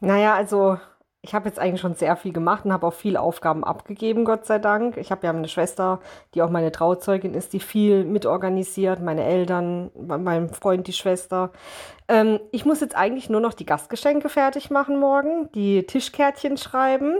[0.00, 0.78] Naja, also
[1.20, 4.46] ich habe jetzt eigentlich schon sehr viel gemacht und habe auch viele Aufgaben abgegeben, Gott
[4.46, 4.96] sei Dank.
[4.96, 6.00] Ich habe ja eine Schwester,
[6.34, 11.52] die auch meine Trauzeugin ist, die viel mitorganisiert, meine Eltern, mein Freund, die Schwester.
[12.08, 17.18] Ähm, ich muss jetzt eigentlich nur noch die Gastgeschenke fertig machen morgen, die Tischkärtchen schreiben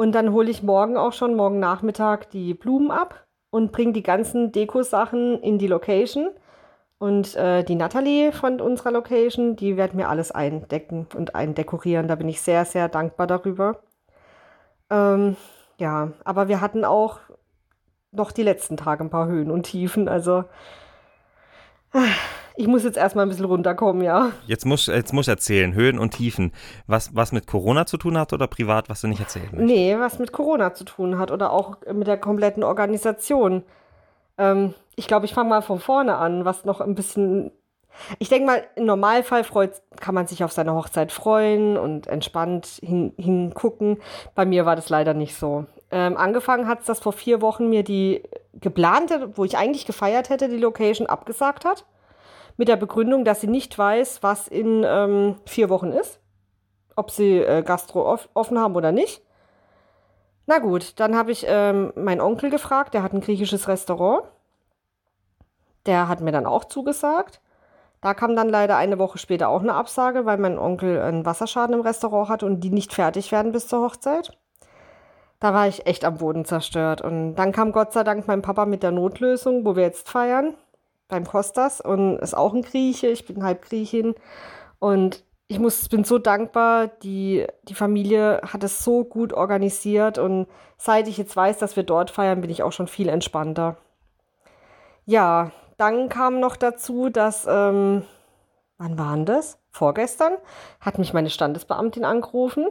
[0.00, 4.02] und dann hole ich morgen auch schon, morgen Nachmittag, die Blumen ab und bringe die
[4.02, 6.30] ganzen Dekosachen in die Location.
[6.96, 12.08] Und äh, die Natalie von unserer Location, die wird mir alles eindecken und eindekorieren.
[12.08, 13.82] Da bin ich sehr, sehr dankbar darüber.
[14.88, 15.36] Ähm,
[15.76, 17.18] ja, aber wir hatten auch
[18.10, 20.08] noch die letzten Tage ein paar Höhen und Tiefen.
[20.08, 20.44] Also
[22.60, 24.32] ich muss jetzt erstmal ein bisschen runterkommen, ja.
[24.46, 26.52] Jetzt muss jetzt muss erzählen, Höhen und Tiefen.
[26.86, 29.64] Was, was mit Corona zu tun hat oder privat, was du nicht erzählen möchtest?
[29.64, 33.62] Nee, was mit Corona zu tun hat oder auch mit der kompletten Organisation.
[34.36, 37.50] Ähm, ich glaube, ich fange mal von vorne an, was noch ein bisschen.
[38.18, 42.66] Ich denke mal, im Normalfall freut, kann man sich auf seine Hochzeit freuen und entspannt
[42.82, 43.96] hin, hingucken.
[44.34, 45.64] Bei mir war das leider nicht so.
[45.90, 50.28] Ähm, angefangen hat es, dass vor vier Wochen mir die geplante, wo ich eigentlich gefeiert
[50.28, 51.86] hätte, die Location abgesagt hat.
[52.60, 56.20] Mit der Begründung, dass sie nicht weiß, was in ähm, vier Wochen ist.
[56.94, 59.22] Ob sie äh, Gastro off offen haben oder nicht.
[60.44, 64.24] Na gut, dann habe ich ähm, meinen Onkel gefragt, der hat ein griechisches Restaurant.
[65.86, 67.40] Der hat mir dann auch zugesagt.
[68.02, 71.76] Da kam dann leider eine Woche später auch eine Absage, weil mein Onkel einen Wasserschaden
[71.76, 74.36] im Restaurant hat und die nicht fertig werden bis zur Hochzeit
[75.40, 77.00] da war ich echt am Boden zerstört.
[77.00, 80.54] Und dann kam Gott sei Dank mein Papa mit der Notlösung, wo wir jetzt feiern,
[81.10, 81.80] beim Kostas.
[81.80, 84.14] Und ist auch ein Grieche, ich bin halb Griechin.
[84.78, 90.18] Und ich muss, bin so dankbar, die, die Familie hat es so gut organisiert.
[90.18, 90.46] Und
[90.78, 93.76] seit ich jetzt weiß, dass wir dort feiern, bin ich auch schon viel entspannter.
[95.04, 98.04] Ja, dann kam noch dazu, dass, ähm,
[98.78, 99.58] wann waren das?
[99.70, 100.34] Vorgestern
[100.80, 102.66] hat mich meine Standesbeamtin angerufen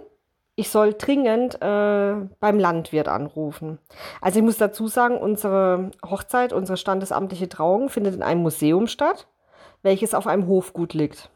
[0.60, 3.80] ich soll dringend äh, beim Landwirt anrufen.
[4.20, 9.28] Also ich muss dazu sagen, unsere Hochzeit, unsere standesamtliche Trauung findet in einem Museum statt,
[9.84, 11.30] welches auf einem Hofgut liegt.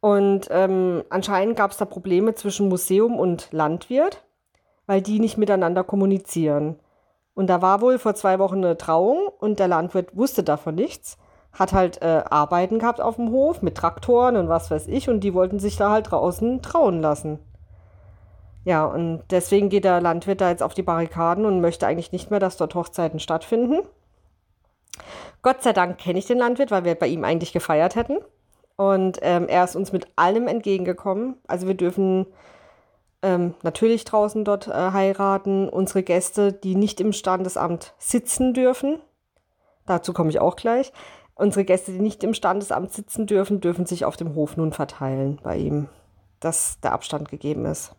[0.00, 4.24] Und ähm, anscheinend gab es da Probleme zwischen Museum und Landwirt,
[4.86, 6.80] weil die nicht miteinander kommunizieren.
[7.34, 11.18] Und da war wohl vor zwei Wochen eine Trauung und der Landwirt wusste davon nichts,
[11.52, 15.20] hat halt äh, Arbeiten gehabt auf dem Hof mit Traktoren und was weiß ich und
[15.20, 17.38] die wollten sich da halt draußen trauen lassen.
[18.64, 22.30] Ja, und deswegen geht der Landwirt da jetzt auf die Barrikaden und möchte eigentlich nicht
[22.30, 23.80] mehr, dass dort Hochzeiten stattfinden.
[25.42, 28.18] Gott sei Dank kenne ich den Landwirt, weil wir bei ihm eigentlich gefeiert hätten.
[28.76, 31.36] Und ähm, er ist uns mit allem entgegengekommen.
[31.46, 32.26] Also wir dürfen
[33.22, 35.68] ähm, natürlich draußen dort äh, heiraten.
[35.68, 39.00] Unsere Gäste, die nicht im Standesamt sitzen dürfen,
[39.86, 40.92] dazu komme ich auch gleich.
[41.34, 45.38] Unsere Gäste, die nicht im Standesamt sitzen dürfen, dürfen sich auf dem Hof nun verteilen
[45.42, 45.88] bei ihm,
[46.38, 47.94] dass der Abstand gegeben ist.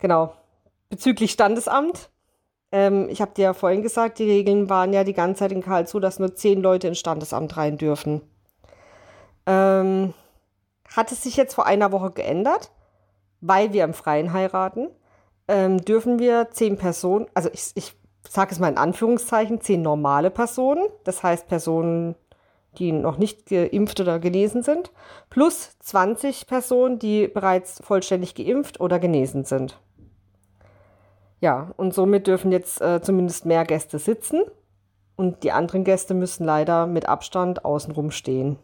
[0.00, 0.34] Genau.
[0.88, 2.10] Bezüglich Standesamt.
[2.72, 5.62] Ähm, ich habe dir ja vorhin gesagt, die Regeln waren ja die ganze Zeit in
[5.62, 8.22] Karlsruhe, dass nur zehn Leute ins Standesamt rein dürfen.
[9.46, 10.14] Ähm,
[10.94, 12.70] hat es sich jetzt vor einer Woche geändert,
[13.40, 14.88] weil wir im Freien heiraten.
[15.48, 17.92] ähm, dürfen wir zehn Personen, also ich, ich
[18.28, 22.14] sage es mal in Anführungszeichen, zehn normale Personen, das heißt Personen,
[22.78, 24.92] die noch nicht geimpft oder genesen sind,
[25.28, 29.80] plus 20 Personen, die bereits vollständig geimpft oder genesen sind.
[31.40, 34.42] Ja, und somit dürfen jetzt äh, zumindest mehr Gäste sitzen
[35.16, 38.58] und die anderen Gäste müssen leider mit Abstand außenrum stehen.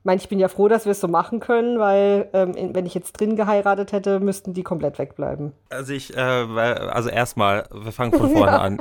[0.00, 2.86] Ich meine, ich bin ja froh, dass wir es so machen können, weil ähm, wenn
[2.86, 5.52] ich jetzt drin geheiratet hätte, müssten die komplett wegbleiben.
[5.70, 8.58] Also ich, äh, also erstmal, wir fangen von vorne ja.
[8.58, 8.78] an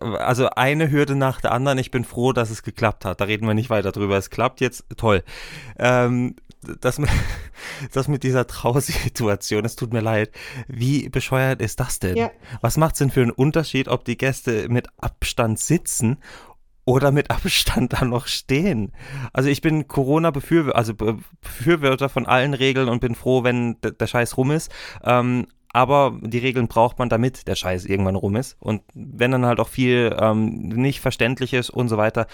[0.00, 1.78] also eine Hürde nach der anderen.
[1.78, 3.20] Ich bin froh, dass es geklappt hat.
[3.20, 4.16] Da reden wir nicht weiter drüber.
[4.16, 5.22] Es klappt jetzt, toll.
[5.78, 6.36] Ähm,
[6.80, 7.10] das, mit,
[7.92, 10.30] das mit dieser Trausituation, es tut mir leid.
[10.68, 12.16] Wie bescheuert ist das denn?
[12.16, 12.30] Ja.
[12.60, 16.18] Was macht es denn für einen Unterschied, ob die Gäste mit Abstand sitzen
[16.84, 18.92] oder mit Abstand dann noch stehen.
[19.32, 24.36] Also ich bin Corona-Befürworter, also Befürworter von allen Regeln und bin froh, wenn der Scheiß
[24.36, 24.72] rum ist.
[25.04, 28.56] Ähm, aber die Regeln braucht man, damit der Scheiß irgendwann rum ist.
[28.58, 32.26] Und wenn dann halt auch viel ähm, nicht verständlich ist und so weiter,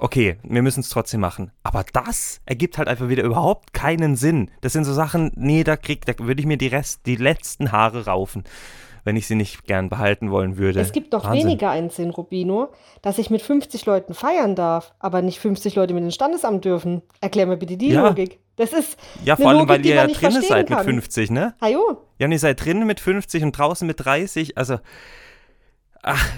[0.00, 1.50] okay, wir müssen es trotzdem machen.
[1.62, 4.50] Aber das ergibt halt einfach wieder überhaupt keinen Sinn.
[4.60, 7.72] Das sind so Sachen, nee, da krieg, da würde ich mir die Rest, die letzten
[7.72, 8.44] Haare raufen
[9.06, 10.80] wenn ich sie nicht gern behalten wollen würde.
[10.80, 11.46] Es gibt doch Wahnsinn.
[11.46, 12.70] weniger einen Sinn, Rubino,
[13.02, 17.02] dass ich mit 50 Leuten feiern darf, aber nicht 50 Leute mit ins Standesamt dürfen.
[17.20, 18.08] Erklär mir bitte die ja.
[18.08, 18.40] Logik.
[18.56, 18.98] Das ist.
[19.24, 20.78] Ja, vor allem, Logik, weil ihr ja drinnen seid kann.
[20.78, 21.54] mit 50, ne?
[21.60, 22.02] Hajo.
[22.18, 24.58] Ja, und ihr seid drinnen mit 50 und draußen mit 30.
[24.58, 24.80] Also.
[26.02, 26.28] Ach,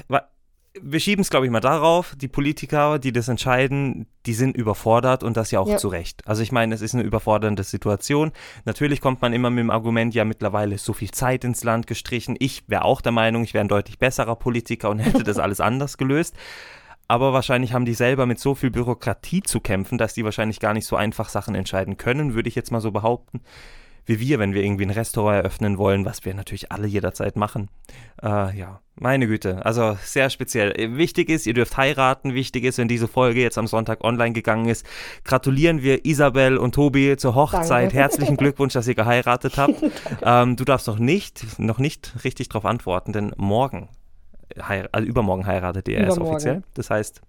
[0.82, 5.22] wir schieben es, glaube ich, mal darauf, die Politiker, die das entscheiden, die sind überfordert
[5.22, 5.76] und das ja auch ja.
[5.76, 6.26] zu Recht.
[6.26, 8.32] Also ich meine, es ist eine überfordernde Situation.
[8.64, 11.86] Natürlich kommt man immer mit dem Argument, ja, mittlerweile ist so viel Zeit ins Land
[11.86, 12.36] gestrichen.
[12.38, 15.60] Ich wäre auch der Meinung, ich wäre ein deutlich besserer Politiker und hätte das alles
[15.60, 16.34] anders gelöst.
[17.06, 20.74] Aber wahrscheinlich haben die selber mit so viel Bürokratie zu kämpfen, dass die wahrscheinlich gar
[20.74, 23.40] nicht so einfach Sachen entscheiden können, würde ich jetzt mal so behaupten
[24.08, 27.68] wie wir, wenn wir irgendwie ein Restaurant eröffnen wollen, was wir natürlich alle jederzeit machen.
[28.22, 30.74] Äh, ja, meine Güte, also sehr speziell.
[30.96, 32.32] Wichtig ist, ihr dürft heiraten.
[32.32, 34.86] Wichtig ist, wenn diese Folge jetzt am Sonntag online gegangen ist,
[35.24, 37.68] gratulieren wir Isabel und Tobi zur Hochzeit.
[37.88, 37.96] Danke.
[37.96, 39.82] Herzlichen Glückwunsch, dass ihr geheiratet habt.
[40.22, 43.90] ähm, du darfst noch nicht, noch nicht richtig darauf antworten, denn morgen,
[44.56, 46.62] also übermorgen heiratet ihr erst offiziell.
[46.72, 47.20] Das heißt,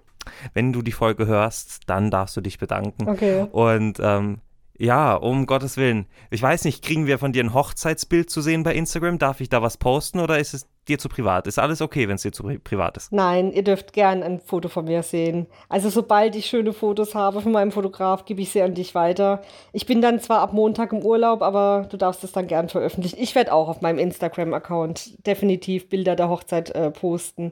[0.53, 3.09] wenn du die Folge hörst, dann darfst du dich bedanken.
[3.09, 3.45] Okay.
[3.51, 4.39] Und ähm,
[4.79, 6.05] ja, um Gottes Willen.
[6.31, 9.19] Ich weiß nicht, kriegen wir von dir ein Hochzeitsbild zu sehen bei Instagram?
[9.19, 11.47] Darf ich da was posten oder ist es dir zu privat?
[11.47, 13.11] Ist alles okay, wenn es dir zu pri privat ist?
[13.11, 15.47] Nein, ihr dürft gern ein Foto von mir sehen.
[15.67, 19.41] Also sobald ich schöne Fotos habe von meinem Fotograf, gebe ich sie an dich weiter.
[19.73, 23.17] Ich bin dann zwar ab Montag im Urlaub, aber du darfst es dann gern veröffentlichen.
[23.19, 27.51] Ich werde auch auf meinem Instagram-Account definitiv Bilder der Hochzeit äh, posten.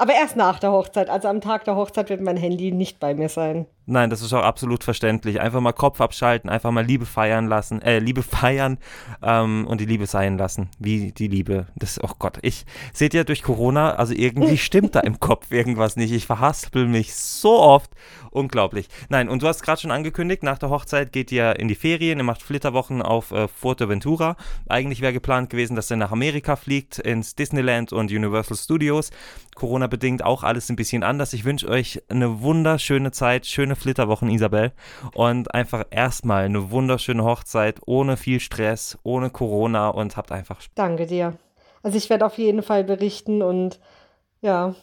[0.00, 1.10] Aber erst nach der Hochzeit.
[1.10, 3.66] Also am Tag der Hochzeit wird mein Handy nicht bei mir sein.
[3.90, 5.40] Nein, das ist auch absolut verständlich.
[5.40, 8.78] Einfach mal Kopf abschalten, einfach mal Liebe feiern lassen, äh, Liebe feiern
[9.20, 10.68] ähm, und die Liebe sein lassen.
[10.78, 11.66] Wie die Liebe.
[11.74, 15.96] Das, oh Gott, ich seht ja durch Corona, also irgendwie stimmt da im Kopf irgendwas
[15.96, 16.12] nicht.
[16.12, 17.90] Ich verhaspel mich so oft.
[18.32, 18.88] Unglaublich.
[19.08, 22.18] Nein, und du hast gerade schon angekündigt, nach der Hochzeit geht ihr in die Ferien,
[22.18, 24.36] ihr macht Flitterwochen auf äh, Fuerteventura.
[24.68, 29.10] Eigentlich wäre geplant gewesen, dass ihr nach Amerika fliegt, ins Disneyland und Universal Studios.
[29.56, 31.32] Corona-bedingt auch alles ein bisschen anders.
[31.32, 34.72] Ich wünsche euch eine wunderschöne Zeit, schöne Flitterwochen, Isabel.
[35.14, 40.74] Und einfach erstmal eine wunderschöne Hochzeit, ohne viel Stress, ohne Corona und habt einfach Spaß.
[40.74, 41.36] Danke dir.
[41.82, 43.80] Also ich werde auf jeden Fall berichten und
[44.42, 44.74] ja,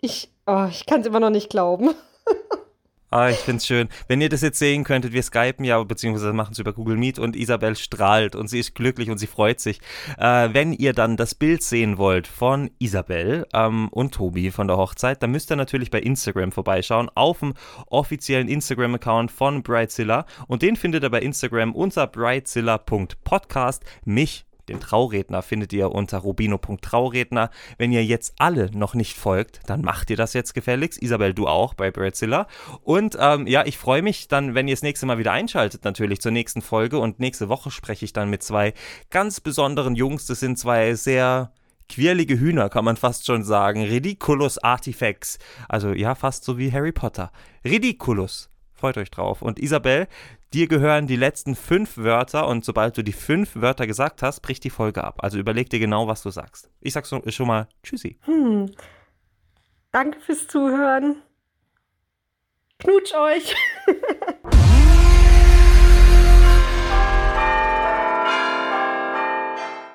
[0.00, 1.90] ich, oh, ich kann es immer noch nicht glauben.
[3.10, 3.88] Ah, ich finde es schön.
[4.06, 7.18] Wenn ihr das jetzt sehen könntet, wir skypen ja, beziehungsweise machen es über Google Meet
[7.18, 9.80] und Isabel strahlt und sie ist glücklich und sie freut sich.
[10.18, 14.76] Äh, wenn ihr dann das Bild sehen wollt von Isabel ähm, und Tobi von der
[14.76, 17.54] Hochzeit, dann müsst ihr natürlich bei Instagram vorbeischauen, auf dem
[17.86, 23.84] offiziellen Instagram-Account von Brightzilla und den findet ihr bei Instagram unter brightzilla.podcast.
[24.04, 27.50] Mich den Trauredner findet ihr unter rubino.trauredner.
[27.76, 31.02] Wenn ihr jetzt alle noch nicht folgt, dann macht ihr das jetzt gefälligst.
[31.02, 32.46] Isabel, du auch bei Bradzilla.
[32.82, 36.20] Und ähm, ja, ich freue mich dann, wenn ihr das nächste Mal wieder einschaltet, natürlich
[36.20, 36.98] zur nächsten Folge.
[36.98, 38.74] Und nächste Woche spreche ich dann mit zwei
[39.10, 40.26] ganz besonderen Jungs.
[40.26, 41.52] Das sind zwei sehr
[41.88, 43.82] quirlige Hühner, kann man fast schon sagen.
[43.82, 45.38] Ridiculous Artifacts.
[45.68, 47.32] Also ja, fast so wie Harry Potter.
[47.64, 48.50] Ridiculous.
[48.74, 49.42] Freut euch drauf.
[49.42, 50.06] Und Isabel,
[50.54, 54.64] Dir gehören die letzten fünf Wörter und sobald du die fünf Wörter gesagt hast, bricht
[54.64, 55.22] die Folge ab.
[55.22, 56.70] Also überleg dir genau, was du sagst.
[56.80, 58.18] Ich sag schon mal Tschüssi.
[58.22, 58.70] Hm.
[59.92, 61.16] Danke fürs Zuhören.
[62.78, 63.54] Knutsch euch.